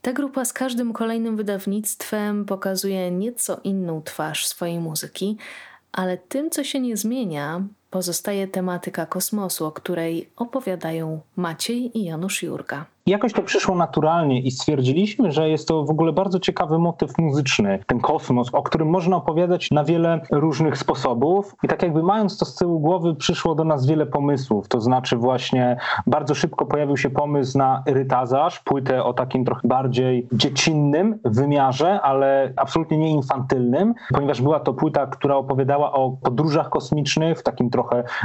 Ta 0.02 0.13
grupa 0.13 0.45
z 0.45 0.54
każdym 0.54 0.93
kolejnym 0.93 1.38
wydawnictwem 1.38 2.45
pokazuje 2.45 3.12
nieco 3.12 3.60
inną 3.63 4.02
twarz 4.02 4.47
swojej 4.47 4.80
muzyki, 4.80 5.38
ale 5.91 6.17
tym, 6.17 6.50
co 6.50 6.63
się 6.63 6.80
nie 6.80 6.97
zmienia, 6.97 7.63
pozostaje 7.91 8.47
tematyka 8.47 9.06
kosmosu, 9.06 9.65
o 9.65 9.71
której 9.71 10.30
opowiadają 10.38 11.19
Maciej 11.36 11.97
i 11.97 12.04
Janusz 12.04 12.43
Jurga. 12.43 12.86
Jakoś 13.06 13.34
to 13.34 13.41
przyszło 13.41 13.75
naturalnie 13.75 14.41
i 14.41 14.51
stwierdziliśmy, 14.51 15.32
że 15.32 15.49
jest 15.49 15.67
to 15.67 15.84
w 15.84 15.89
ogóle 15.89 16.13
bardzo 16.13 16.39
ciekawy 16.39 16.80
motyw 16.80 17.17
muzyczny, 17.17 17.80
ten 17.88 17.99
kosmos, 17.99 18.49
o 18.54 18.63
którym 18.63 18.89
można 18.89 19.17
opowiadać 19.17 19.71
na 19.71 19.84
wiele 19.84 20.21
różnych 20.32 20.77
sposobów. 20.77 21.56
I 21.63 21.67
tak 21.67 21.84
jakby 21.84 22.04
mając 22.04 22.38
to 22.38 22.45
z 22.45 22.56
tyłu 22.56 22.80
głowy, 22.80 23.15
przyszło 23.15 23.56
do 23.56 23.63
nas 23.63 23.86
wiele 23.86 24.06
pomysłów. 24.06 24.67
To 24.67 24.82
znaczy 24.82 25.17
właśnie 25.17 25.77
bardzo 26.08 26.36
szybko 26.36 26.65
pojawił 26.65 26.97
się 26.97 27.10
pomysł 27.10 27.58
na 27.58 27.84
Rytazarz, 27.86 28.60
płytę 28.60 29.04
o 29.04 29.13
takim 29.13 29.45
trochę 29.45 29.67
bardziej 29.67 30.27
dziecinnym 30.32 31.19
wymiarze, 31.25 32.01
ale 32.01 32.54
absolutnie 32.56 32.97
nie 32.97 33.10
infantylnym, 33.10 33.93
ponieważ 34.13 34.41
była 34.41 34.60
to 34.60 34.73
płyta, 34.73 35.08
która 35.08 35.36
opowiadała 35.36 35.93
o 35.93 36.17
podróżach 36.23 36.69
kosmicznych 36.69 37.39
w 37.39 37.43
takim 37.43 37.69
trochę 37.69 37.81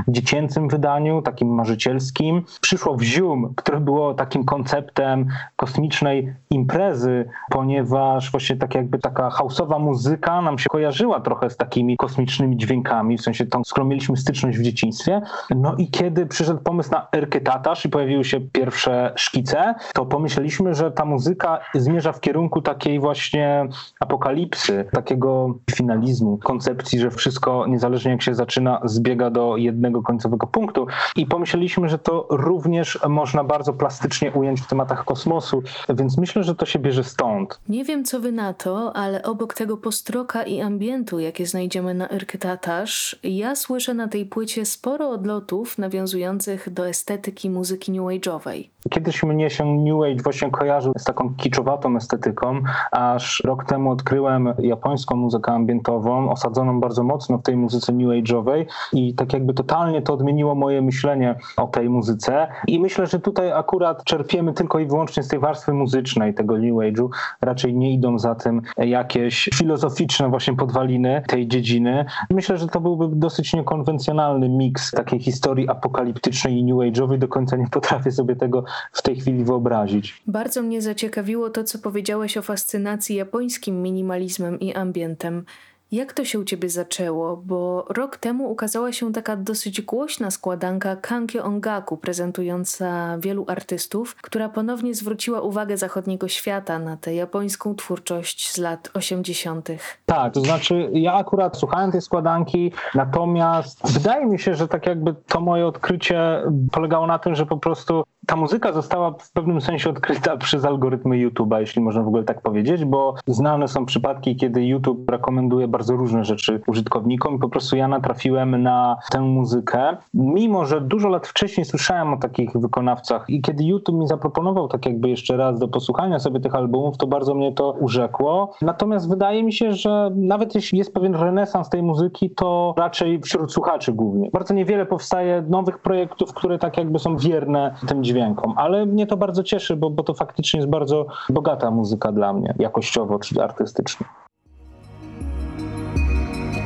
dziecięcym 0.09 0.69
wydaniu, 0.69 1.23
takim 1.23 1.49
marzycielskim. 1.49 2.43
Przyszło 2.61 2.97
Wzium, 2.97 3.53
które 3.57 3.81
było 3.81 4.15
takim 4.15 4.45
konceptem 4.45 5.27
kosmicznej 5.57 6.35
imprezy, 6.51 7.29
ponieważ 7.51 8.31
właśnie 8.31 8.57
tak 8.57 8.75
jakby 8.75 8.99
taka 8.99 9.31
hausowa 9.31 9.79
muzyka 9.79 10.43
nam 10.43 10.59
się 10.59 10.69
kojarzyła 10.69 11.21
trochę 11.21 11.51
z 11.51 11.57
takimi 11.57 11.97
kosmicznymi 11.97 12.57
dźwiękami, 12.57 13.19
w 13.19 13.23
sensie 13.23 13.47
tą, 13.47 13.65
z 13.65 13.73
którą 13.73 13.87
mieliśmy 13.87 14.17
styczność 14.17 14.59
w 14.59 14.63
dzieciństwie. 14.63 15.23
No 15.51 15.75
i 15.75 15.91
kiedy 15.91 16.27
przyszedł 16.27 16.61
pomysł 16.61 16.91
na 16.91 17.09
Erky 17.17 17.41
Tatasz 17.41 17.85
i 17.85 17.89
pojawiły 17.89 18.25
się 18.25 18.41
pierwsze 18.41 19.13
szkice, 19.17 19.75
to 19.95 20.07
pomyśleliśmy, 20.07 20.75
że 20.75 20.91
ta 20.91 21.05
muzyka 21.05 21.59
zmierza 21.75 22.13
w 22.13 22.21
kierunku 22.21 22.63
takiej 22.63 23.01
właśnie 23.01 23.69
apokalipsy, 24.01 24.85
takiego 24.93 25.55
finalizmu, 25.71 26.39
koncepcji, 26.39 26.99
że 26.99 27.11
wszystko, 27.11 27.67
niezależnie 27.67 28.11
jak 28.11 28.23
się 28.23 28.35
zaczyna, 28.35 28.81
zbiega 28.85 29.31
do 29.31 29.46
jednego 29.57 30.03
końcowego 30.03 30.47
punktu. 30.47 30.87
I 31.17 31.27
pomyśleliśmy, 31.27 31.89
że 31.89 31.99
to 31.99 32.27
również 32.31 32.99
można 33.09 33.45
bardzo 33.45 33.73
plastycznie 33.73 34.33
ująć 34.33 34.61
w 34.61 34.67
tematach 34.67 35.05
kosmosu, 35.05 35.63
więc 35.89 36.19
myślę, 36.19 36.45
że 36.45 36.55
to 36.55 36.67
się 36.67 36.79
bierze 36.79 37.05
stąd. 37.05 37.61
Nie 37.69 37.85
wiem, 37.85 38.05
co 38.05 38.21
wy 38.21 38.33
na 38.33 38.55
to, 38.55 38.97
ale 38.97 39.23
obok 39.23 39.55
tego 39.55 39.77
postroka 39.77 40.43
i 40.43 40.61
ambientu, 40.61 41.19
jakie 41.19 41.47
znajdziemy 41.47 41.95
na 41.95 42.09
Yrky 42.09 42.39
Tatasz, 42.39 43.19
ja 43.23 43.57
słyszę 43.57 43.95
na 43.95 44.09
tej 44.09 44.27
płycie 44.27 44.65
sporo 44.65 45.11
odlotów 45.11 45.79
nawiązujących 45.79 46.73
do 46.73 46.89
estetyki 46.89 47.51
muzyki 47.51 47.93
new 47.93 48.03
age'owej. 48.03 48.69
Kiedyś 48.91 49.23
mnie 49.23 49.51
się 49.51 49.65
New 49.65 50.03
Age 50.03 50.23
właśnie 50.23 50.51
kojarzył 50.51 50.93
z 50.99 51.05
taką 51.05 51.35
kiczowatą 51.35 51.97
estetyką, 51.97 52.63
aż 52.93 53.43
rok 53.45 53.65
temu 53.65 53.91
odkryłem 53.91 54.55
japońską 54.59 55.17
muzykę 55.17 55.53
ambientową, 55.53 56.31
osadzoną 56.31 56.81
bardzo 56.81 57.03
mocno 57.03 57.39
w 57.39 57.43
tej 57.43 57.57
muzyce 57.57 57.93
New 57.93 58.09
Age'owej 58.09 58.65
i 58.93 59.15
tak 59.15 59.33
jakby 59.37 59.55
totalnie 59.55 60.03
to 60.03 60.15
odmieniło 60.15 60.55
moje 60.55 60.83
myślenie 60.83 61.35
o 61.57 61.67
tej 61.67 61.89
muzyce 61.89 62.49
i 62.67 62.81
myślę, 62.81 63.07
że 63.07 63.21
tutaj 63.21 63.53
akurat 63.53 64.05
czerpiemy 64.05 64.53
tylko 64.53 64.79
i 64.79 64.87
wyłącznie 64.87 65.23
z 65.23 65.29
tej 65.29 65.39
warstwy 65.39 65.73
muzycznej 65.73 66.35
tego 66.35 66.59
New 66.59 66.75
Age'u, 66.75 67.09
raczej 67.41 67.75
nie 67.75 67.93
idą 67.93 68.19
za 68.19 68.35
tym 68.35 68.63
jakieś 68.79 69.49
filozoficzne 69.55 70.29
właśnie 70.29 70.57
podwaliny 70.57 71.23
tej 71.27 71.49
dziedziny. 71.49 72.05
Myślę, 72.31 72.59
że 72.59 72.67
to 72.67 72.81
byłby 72.81 73.09
dosyć 73.13 73.55
niekonwencjonalny 73.55 74.49
miks 74.49 74.91
takiej 74.91 75.21
historii 75.21 75.69
apokaliptycznej 75.69 76.59
i 76.59 76.65
New 76.65 76.77
Age'owej, 76.77 77.19
do 77.19 77.29
końca 77.29 77.57
nie 77.57 77.69
potrafię 77.71 78.13
sobie 78.13 78.37
tego 78.37 78.65
w 78.93 79.03
tej 79.03 79.17
chwili 79.17 79.45
wyobrazić. 79.45 80.23
Bardzo 80.27 80.63
mnie 80.63 80.83
zaciekawiło 80.83 81.51
to, 81.51 81.65
co 81.65 81.79
powiedziałeś 81.79 82.37
o 82.37 82.43
fascynacji 82.43 83.17
japońskim 83.17 83.83
minimalizmem 83.83 84.61
i 84.61 84.75
ambientem. 84.75 85.45
Jak 85.93 86.13
to 86.13 86.25
się 86.25 86.39
u 86.39 86.45
ciebie 86.45 86.69
zaczęło? 86.69 87.37
Bo 87.37 87.85
rok 87.89 88.17
temu 88.17 88.51
ukazała 88.51 88.93
się 88.93 89.13
taka 89.13 89.37
dosyć 89.37 89.83
głośna 89.83 90.31
składanka 90.31 90.97
Kankyo 90.97 91.45
Ongaku, 91.45 91.97
prezentująca 91.97 93.19
wielu 93.19 93.45
artystów, 93.49 94.15
która 94.15 94.49
ponownie 94.49 94.95
zwróciła 94.95 95.41
uwagę 95.41 95.77
zachodniego 95.77 96.29
świata 96.29 96.79
na 96.79 96.97
tę 96.97 97.15
japońską 97.15 97.75
twórczość 97.75 98.53
z 98.53 98.59
lat 98.59 98.91
80. 98.95 99.69
Tak, 100.07 100.35
to 100.35 100.41
znaczy 100.41 100.91
ja 100.93 101.15
akurat 101.15 101.57
słuchałem 101.57 101.93
tej 101.93 102.03
składanki, 102.03 102.73
natomiast 102.95 103.93
wydaje 103.93 104.27
mi 104.27 104.39
się, 104.39 104.55
że 104.55 104.69
tak 104.69 104.87
jakby 104.87 105.15
to 105.15 105.41
moje 105.41 105.67
odkrycie 105.67 106.43
polegało 106.73 107.07
na 107.07 107.19
tym, 107.19 107.35
że 107.35 107.47
po 107.47 107.57
prostu 107.57 108.03
ta 108.27 108.37
muzyka 108.37 108.73
została 108.73 109.11
w 109.11 109.33
pewnym 109.33 109.61
sensie 109.61 109.91
odkryta 109.91 110.37
przez 110.47 110.65
algorytmy 110.65 111.17
YouTube'a, 111.17 111.61
jeśli 111.61 111.83
można 111.83 112.03
w 112.03 112.09
ogóle 112.09 112.25
tak 112.25 112.43
powiedzieć, 112.43 112.85
bo 112.85 113.15
znane 113.27 113.69
są 113.69 113.87
przypadki, 113.87 114.37
kiedy 114.37 114.65
YouTube 114.65 115.11
rekomenduje 115.11 115.69
bardzo 115.77 115.97
różne 115.97 116.25
rzeczy 116.25 116.61
użytkownikom 116.67 117.35
i 117.35 117.39
po 117.39 117.49
prostu 117.49 117.77
ja 117.77 117.89
natrafiłem 117.89 118.63
na 118.63 118.97
tę 119.11 119.21
muzykę, 119.21 119.97
mimo 120.15 120.65
że 120.65 120.81
dużo 120.81 121.09
lat 121.09 121.27
wcześniej 121.27 121.65
słyszałem 121.65 122.15
o 122.15 122.17
takich 122.17 122.51
wykonawcach 122.53 123.25
i 123.29 123.43
kiedy 123.43 123.65
YouTube 123.65 123.97
mi 123.97 124.09
zaproponował 124.09 124.69
tak 124.69 124.87
jakby 124.87 125.09
jeszcze 125.09 125.37
raz 125.37 125.59
do 125.59 125.69
posłuchania 125.69 126.19
sobie 126.19 126.41
tych 126.41 126.55
albumów, 126.55 126.97
to 126.97 127.07
bardzo 127.07 127.35
mnie 127.35 127.53
to 127.53 127.73
urzekło. 127.73 128.53
Natomiast 128.63 129.09
wydaje 129.09 129.43
mi 129.43 129.53
się, 129.53 129.73
że 129.73 130.11
nawet 130.15 130.55
jeśli 130.55 130.79
jest 130.79 130.95
pewien 130.95 131.15
renesans 131.15 131.69
tej 131.69 131.83
muzyki, 131.83 132.31
to 132.31 132.75
raczej 132.77 133.21
wśród 133.21 133.53
słuchaczy 133.53 133.93
głównie. 133.93 134.31
Bardzo 134.33 134.55
niewiele 134.55 134.87
powstaje 134.87 135.43
nowych 135.49 135.79
projektów, 135.79 136.35
które 136.35 136.59
tak 136.59 136.77
jakby 136.77 136.99
są 136.99 137.17
wierne 137.17 137.75
tym 137.87 138.05
dźwiękom, 138.05 138.55
ale 138.57 138.87
mnie 138.87 139.07
to 139.07 139.17
bardzo 139.17 139.43
cieszy, 139.43 139.77
bo, 139.77 139.91
bo 139.91 140.03
to 140.03 140.15
faktycznie 140.15 140.59
jest 140.59 140.71
bardzo 140.71 141.07
bogata 141.31 141.71
muzyka 141.71 142.13
dla 142.13 142.33
mnie, 142.33 142.55
jakościowo 142.59 143.19
czy 143.19 143.43
artystycznie. 143.43 144.07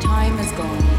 Time 0.00 0.38
is 0.38 0.50
gone. 0.52 0.89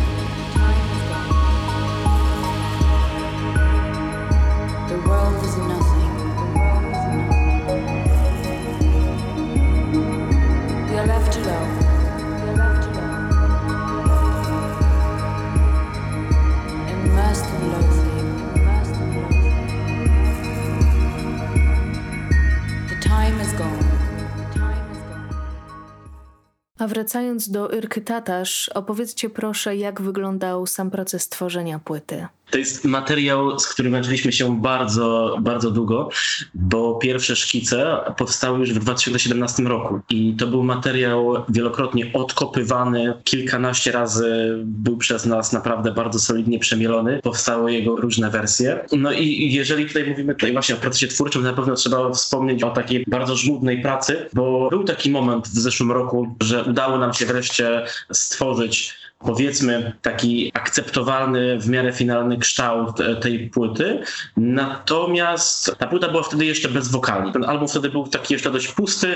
A 26.82 26.88
wracając 26.88 27.50
do 27.50 27.74
Yrky 27.74 28.02
Tatasz, 28.02 28.70
opowiedzcie 28.70 29.30
proszę, 29.30 29.76
jak 29.76 30.02
wyglądał 30.02 30.68
sam 30.68 30.92
proces 30.92 31.30
tworzenia 31.30 31.80
płyty. 31.80 32.28
To 32.52 32.58
jest 32.58 32.86
materiał, 32.86 33.60
z 33.60 33.68
którym 33.68 33.92
męczyliśmy 33.92 34.32
się 34.32 34.62
bardzo, 34.62 35.38
bardzo 35.42 35.72
długo, 35.72 36.10
bo 36.54 36.96
pierwsze 36.96 37.36
szkice 37.36 37.98
powstały 38.18 38.60
już 38.60 38.74
w 38.74 38.80
2017 38.80 39.64
roku 39.64 40.00
i 40.10 40.36
to 40.40 40.48
był 40.48 40.64
materiał 40.64 41.46
wielokrotnie 41.50 42.14
odkopywany, 42.14 43.14
kilkanaście 43.24 43.92
razy 43.92 44.56
był 44.64 44.98
przez 44.98 45.26
nas 45.26 45.54
naprawdę 45.54 45.92
bardzo 45.92 46.20
solidnie 46.20 46.60
przemielony, 46.60 47.20
powstały 47.24 47.74
jego 47.74 47.96
różne 47.96 48.30
wersje. 48.30 48.86
No 48.92 49.12
i 49.12 49.54
jeżeli 49.54 49.86
tutaj 49.86 50.08
mówimy 50.08 50.36
tutaj 50.36 50.54
właśnie 50.54 50.76
o 50.76 50.78
procesie 50.78 51.08
twórczym, 51.08 51.44
na 51.44 51.54
pewno 51.54 51.76
trzeba 51.76 52.12
wspomnieć 52.12 52.64
o 52.64 52.70
takiej 52.70 53.06
bardzo 53.08 53.36
żmudnej 53.36 53.82
pracy, 53.82 54.30
bo 54.34 54.70
był 54.70 54.84
taki 54.84 55.12
moment 55.12 55.48
w 55.48 55.60
zeszłym 55.60 55.92
roku, 55.92 56.36
że 56.42 56.64
udało 56.64 56.98
nam 56.98 57.14
się 57.14 57.26
wreszcie 57.26 57.86
stworzyć 58.12 59.01
powiedzmy 59.26 59.94
taki 60.02 60.52
akceptowalny 60.54 61.60
w 61.60 61.70
miarę 61.70 61.94
finalny 61.94 62.38
kształt 62.38 63.00
e, 63.00 63.16
tej 63.16 63.50
płyty. 63.50 64.04
Natomiast 64.38 65.76
ta 65.78 65.88
płyta 65.88 66.10
była 66.10 66.24
wtedy 66.24 66.46
jeszcze 66.46 66.70
bez 66.70 66.92
wokali. 66.92 67.32
Ten 67.32 67.46
album 67.46 67.68
wtedy 67.68 67.90
był 67.90 68.08
taki 68.08 68.34
jeszcze 68.34 68.52
dość 68.52 68.68
pusty 68.68 69.16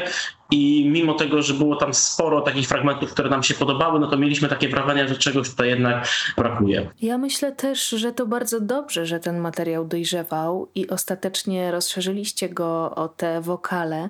i 0.52 0.90
mimo 0.90 1.14
tego, 1.14 1.42
że 1.42 1.54
było 1.54 1.76
tam 1.76 1.94
sporo 1.94 2.42
takich 2.42 2.68
fragmentów, 2.68 3.12
które 3.12 3.30
nam 3.30 3.44
się 3.44 3.54
podobały, 3.54 4.00
no 4.00 4.08
to 4.08 4.18
mieliśmy 4.18 4.48
takie 4.48 4.70
wrażenie, 4.70 5.08
że 5.08 5.16
czegoś 5.16 5.50
tutaj 5.50 5.70
jednak 5.70 6.08
brakuje. 6.38 6.90
Ja 7.02 7.18
myślę 7.18 7.52
też, 7.52 7.90
że 7.90 8.12
to 8.12 8.26
bardzo 8.26 8.62
dobrze, 8.62 9.06
że 9.06 9.20
ten 9.20 9.38
materiał 9.38 9.86
dojrzewał 9.86 10.70
i 10.76 10.90
ostatecznie 10.90 11.72
rozszerzyliście 11.72 12.50
go 12.50 12.96
o 12.96 13.08
te 13.08 13.42
wokale, 13.42 14.10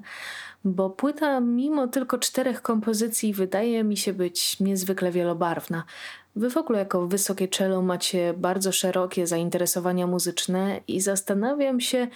bo 0.65 0.89
płyta 0.89 1.39
mimo 1.39 1.88
tylko 1.88 2.17
czterech 2.17 2.62
kompozycji 2.62 3.34
wydaje 3.34 3.84
mi 3.84 3.97
się 3.97 4.13
być 4.13 4.60
niezwykle 4.60 5.12
wielobarwna. 5.12 5.84
Wy 6.36 6.49
w 6.49 6.57
ogóle 6.57 6.80
jako 6.80 7.07
wysokie 7.07 7.47
cello 7.47 7.82
macie 7.82 8.34
bardzo 8.38 8.72
szerokie 8.72 9.28
zainteresowania 9.28 10.07
muzyczne 10.07 10.80
i 10.88 11.01
zastanawiam 11.01 11.80
się, 11.80 12.07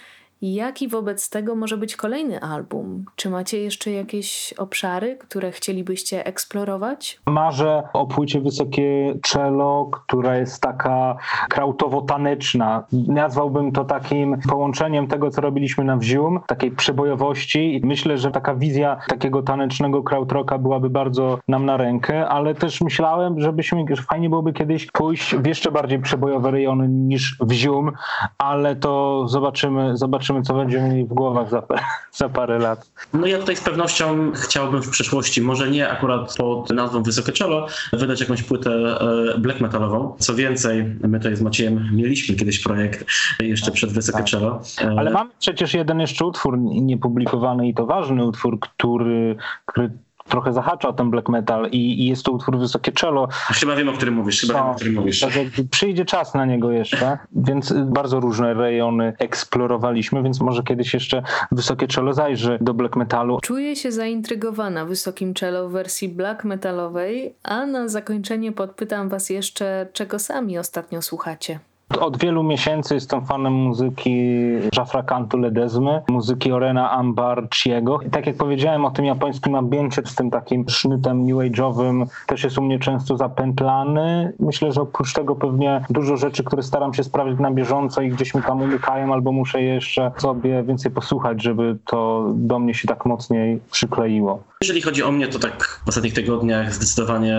jaki 0.42 0.88
wobec 0.88 1.30
tego 1.30 1.54
może 1.54 1.76
być 1.76 1.96
kolejny 1.96 2.40
album. 2.40 3.04
Czy 3.16 3.30
macie 3.30 3.58
jeszcze 3.60 3.90
jakieś 3.90 4.52
obszary, 4.52 5.16
które 5.16 5.52
chcielibyście 5.52 6.26
eksplorować? 6.26 7.20
Marzę 7.26 7.82
o 7.92 8.06
płycie 8.06 8.40
Wysokie 8.40 9.14
Cello, 9.26 9.90
która 9.92 10.36
jest 10.36 10.62
taka 10.62 11.16
krautowo-taneczna. 11.48 12.84
Nazwałbym 12.92 13.72
to 13.72 13.84
takim 13.84 14.40
połączeniem 14.48 15.06
tego, 15.06 15.30
co 15.30 15.40
robiliśmy 15.40 15.84
na 15.84 15.96
Wzium, 15.96 16.40
takiej 16.46 16.70
przebojowości 16.70 17.80
myślę, 17.84 18.18
że 18.18 18.30
taka 18.30 18.54
wizja 18.54 18.96
takiego 19.08 19.42
tanecznego 19.42 20.02
krautrocka 20.02 20.58
byłaby 20.58 20.90
bardzo 20.90 21.38
nam 21.48 21.66
na 21.66 21.76
rękę, 21.76 22.28
ale 22.28 22.54
też 22.54 22.80
myślałem, 22.80 23.40
żebyśmy, 23.40 23.84
że 23.90 24.02
fajnie 24.02 24.28
byłoby 24.28 24.52
kiedyś 24.52 24.86
pójść 24.86 25.36
w 25.36 25.46
jeszcze 25.46 25.70
bardziej 25.70 25.98
przebojowe 25.98 26.50
rejony 26.50 26.88
niż 26.88 27.36
Wzium, 27.40 27.92
ale 28.38 28.76
to 28.76 29.24
zobaczymy, 29.28 29.96
zobaczymy 29.96 30.29
co 30.42 30.54
będziemy 30.54 30.88
mieli 30.88 31.04
w 31.04 31.08
głowach 31.08 31.50
za, 31.50 31.62
za 32.20 32.28
parę 32.28 32.58
lat. 32.58 32.90
No 33.14 33.26
ja 33.26 33.38
tutaj 33.38 33.56
z 33.56 33.60
pewnością 33.60 34.32
chciałbym 34.34 34.82
w 34.82 34.90
przyszłości, 34.90 35.42
może 35.42 35.70
nie 35.70 35.88
akurat 35.88 36.36
pod 36.36 36.70
nazwą 36.70 37.02
Wysokie 37.02 37.32
Czelo, 37.32 37.66
wydać 37.92 38.20
jakąś 38.20 38.42
płytę 38.42 38.70
e, 38.70 39.38
black 39.38 39.60
metalową. 39.60 40.16
Co 40.18 40.34
więcej, 40.34 40.84
my 41.08 41.18
tutaj 41.18 41.36
z 41.36 41.42
Maciejem 41.42 41.88
mieliśmy 41.92 42.36
kiedyś 42.36 42.62
projekt 42.62 43.04
jeszcze 43.40 43.72
przed 43.72 43.92
Wysokie 43.92 44.24
Czelo. 44.24 44.60
E, 44.82 44.94
Ale 44.98 45.10
mamy 45.10 45.30
przecież 45.38 45.74
jeden 45.74 46.00
jeszcze 46.00 46.24
utwór 46.24 46.58
niepublikowany 46.58 47.68
i 47.68 47.74
to 47.74 47.86
ważny 47.86 48.24
utwór, 48.24 48.60
który, 48.60 49.36
który 49.66 49.90
trochę 50.30 50.52
zahacza 50.52 50.88
o 50.88 50.92
ten 50.92 51.10
black 51.10 51.28
metal 51.28 51.68
i, 51.72 52.02
i 52.02 52.06
jest 52.06 52.24
to 52.24 52.32
utwór 52.32 52.58
Wysokie 52.58 52.92
Cello. 52.92 53.28
Chyba 53.32 53.76
wiem, 53.76 53.88
o 53.88 53.92
którym 53.92 54.14
mówisz, 54.14 54.40
chyba 54.40 54.52
No, 54.52 54.58
wiem, 54.60 54.72
o 54.72 54.74
którym 54.74 54.94
mówisz. 54.94 55.20
Tak 55.20 55.36
jakby 55.36 55.64
przyjdzie 55.64 56.04
czas 56.04 56.34
na 56.34 56.46
niego 56.46 56.70
jeszcze, 56.70 57.18
więc 57.48 57.72
bardzo 57.72 58.20
różne 58.20 58.54
rejony 58.54 59.12
eksplorowaliśmy, 59.18 60.22
więc 60.22 60.40
może 60.40 60.62
kiedyś 60.62 60.94
jeszcze 60.94 61.22
Wysokie 61.52 61.86
Cello 61.88 62.12
zajrzy 62.14 62.58
do 62.60 62.74
black 62.74 62.96
metalu. 62.96 63.38
Czuję 63.42 63.76
się 63.76 63.92
zaintrygowana 63.92 64.84
wysokim 64.84 65.34
cello 65.34 65.68
w 65.68 65.72
wersji 65.72 66.08
black 66.08 66.44
metalowej, 66.44 67.34
a 67.42 67.66
na 67.66 67.88
zakończenie 67.88 68.52
podpytam 68.52 69.08
was 69.08 69.30
jeszcze, 69.30 69.86
czego 69.92 70.18
sami 70.18 70.58
ostatnio 70.58 71.02
słuchacie. 71.02 71.58
Od 71.98 72.18
wielu 72.18 72.42
miesięcy 72.42 72.94
jestem 72.94 73.26
fanem 73.26 73.52
muzyki 73.52 74.32
Jafra 74.76 75.02
Cantu 75.02 75.38
Ledezmy, 75.38 76.02
muzyki 76.08 76.52
Orena 76.52 76.90
Ambarciego. 76.90 78.00
I 78.06 78.10
tak 78.10 78.26
jak 78.26 78.36
powiedziałem 78.36 78.84
o 78.84 78.90
tym 78.90 79.04
japońskim 79.04 79.54
ambiencie 79.54 80.02
z 80.04 80.14
tym 80.14 80.30
takim 80.30 80.68
sznytem 80.68 81.26
new 81.26 81.36
age'owym, 81.36 82.06
też 82.26 82.44
jest 82.44 82.58
u 82.58 82.62
mnie 82.62 82.78
często 82.78 83.16
zapętlany. 83.16 84.32
Myślę, 84.40 84.72
że 84.72 84.80
oprócz 84.80 85.12
tego 85.12 85.36
pewnie 85.36 85.84
dużo 85.90 86.16
rzeczy, 86.16 86.44
które 86.44 86.62
staram 86.62 86.94
się 86.94 87.04
sprawdzić 87.04 87.40
na 87.40 87.50
bieżąco 87.50 88.02
i 88.02 88.10
gdzieś 88.10 88.34
mi 88.34 88.42
tam 88.42 88.62
umykają, 88.62 89.12
albo 89.12 89.32
muszę 89.32 89.62
je 89.62 89.74
jeszcze 89.74 90.12
sobie 90.16 90.62
więcej 90.62 90.92
posłuchać, 90.92 91.42
żeby 91.42 91.76
to 91.86 92.26
do 92.34 92.58
mnie 92.58 92.74
się 92.74 92.88
tak 92.88 93.06
mocniej 93.06 93.60
przykleiło. 93.70 94.42
Jeżeli 94.62 94.82
chodzi 94.82 95.02
o 95.02 95.12
mnie, 95.12 95.28
to 95.28 95.38
tak 95.38 95.80
w 95.84 95.88
ostatnich 95.88 96.14
tygodniach 96.14 96.74
zdecydowanie 96.74 97.36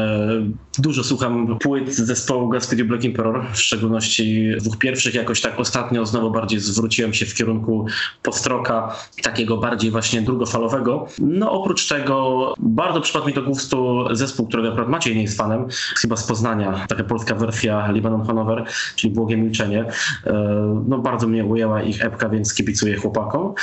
dużo 0.78 1.04
słucham 1.04 1.58
płyt 1.60 1.93
zespołu 1.93 2.49
Gaspiri 2.49 2.84
Black 2.84 3.06
Emperor, 3.06 3.45
w 3.54 3.60
szczególności 3.60 4.40
dwóch 4.59 4.77
pierwszych. 4.77 5.15
Jakoś 5.15 5.41
tak 5.41 5.59
ostatnio 5.59 6.05
znowu 6.05 6.31
bardziej 6.31 6.59
zwróciłem 6.59 7.13
się 7.13 7.25
w 7.25 7.33
kierunku 7.33 7.85
postroka, 8.23 8.95
takiego 9.23 9.57
bardziej 9.57 9.91
właśnie 9.91 10.21
drugofalowego. 10.21 11.07
No 11.19 11.51
oprócz 11.51 11.87
tego 11.87 12.53
bardzo 12.59 13.01
przypadł 13.01 13.27
mi 13.27 13.33
do 13.33 13.43
gustu 13.43 14.05
zespół, 14.11 14.47
którego 14.47 14.69
akurat 14.69 14.89
Maciej 14.89 15.15
nie 15.15 15.21
jest 15.21 15.37
fanem, 15.37 15.67
chyba 15.97 16.15
z 16.15 16.23
Poznania, 16.23 16.85
taka 16.89 17.03
polska 17.03 17.35
wersja 17.35 17.91
Libanon 17.91 18.27
Hanover, 18.27 18.65
czyli 18.95 19.13
Błogie 19.13 19.37
Milczenie. 19.37 19.85
E, 20.25 20.81
No 20.87 20.97
bardzo 20.97 21.27
mnie 21.27 21.45
ujęła 21.45 21.81
ich 21.81 22.05
epka, 22.05 22.29
więc 22.29 22.53
kibicuję 22.53 22.97
chłopakom. 22.97 23.53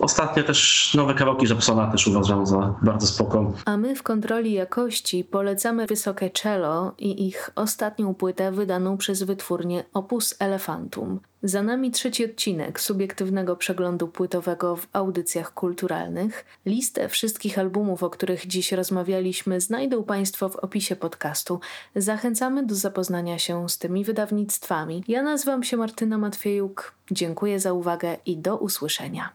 Ostatnio 0.00 0.42
też 0.42 0.92
nowe 0.94 1.14
kawałki 1.14 1.46
Żabsona 1.46 1.86
też 1.86 2.06
uważam 2.06 2.46
za 2.46 2.74
bardzo 2.82 3.06
spoko. 3.06 3.52
A 3.64 3.76
my 3.76 3.96
w 3.96 4.02
kontroli 4.02 4.52
jakości 4.52 5.24
polecamy 5.24 5.86
Wysokie 5.86 6.30
Cello 6.30 6.94
i 6.98 7.28
ich 7.28 7.50
ostatnią 7.54 8.14
płytę 8.14 8.52
wydaną 8.52 8.96
przez 8.96 9.22
wytwórnię 9.22 9.84
Opus 9.94 10.27
Elefantum. 10.38 11.20
Za 11.42 11.62
nami 11.62 11.90
trzeci 11.90 12.24
odcinek 12.24 12.80
subiektywnego 12.80 13.56
przeglądu 13.56 14.08
płytowego 14.08 14.76
w 14.76 14.86
audycjach 14.92 15.54
kulturalnych. 15.54 16.44
Listę 16.66 17.08
wszystkich 17.08 17.58
albumów, 17.58 18.02
o 18.02 18.10
których 18.10 18.46
dziś 18.46 18.72
rozmawialiśmy, 18.72 19.60
znajdą 19.60 20.04
Państwo 20.04 20.48
w 20.48 20.56
opisie 20.56 20.96
podcastu. 20.96 21.60
Zachęcamy 21.96 22.66
do 22.66 22.74
zapoznania 22.74 23.38
się 23.38 23.68
z 23.68 23.78
tymi 23.78 24.04
wydawnictwami. 24.04 25.04
Ja 25.08 25.22
nazywam 25.22 25.64
się 25.64 25.76
Martyna 25.76 26.18
Matwiejuk. 26.18 26.94
Dziękuję 27.10 27.60
za 27.60 27.72
uwagę 27.72 28.16
i 28.26 28.36
do 28.36 28.56
usłyszenia. 28.56 29.32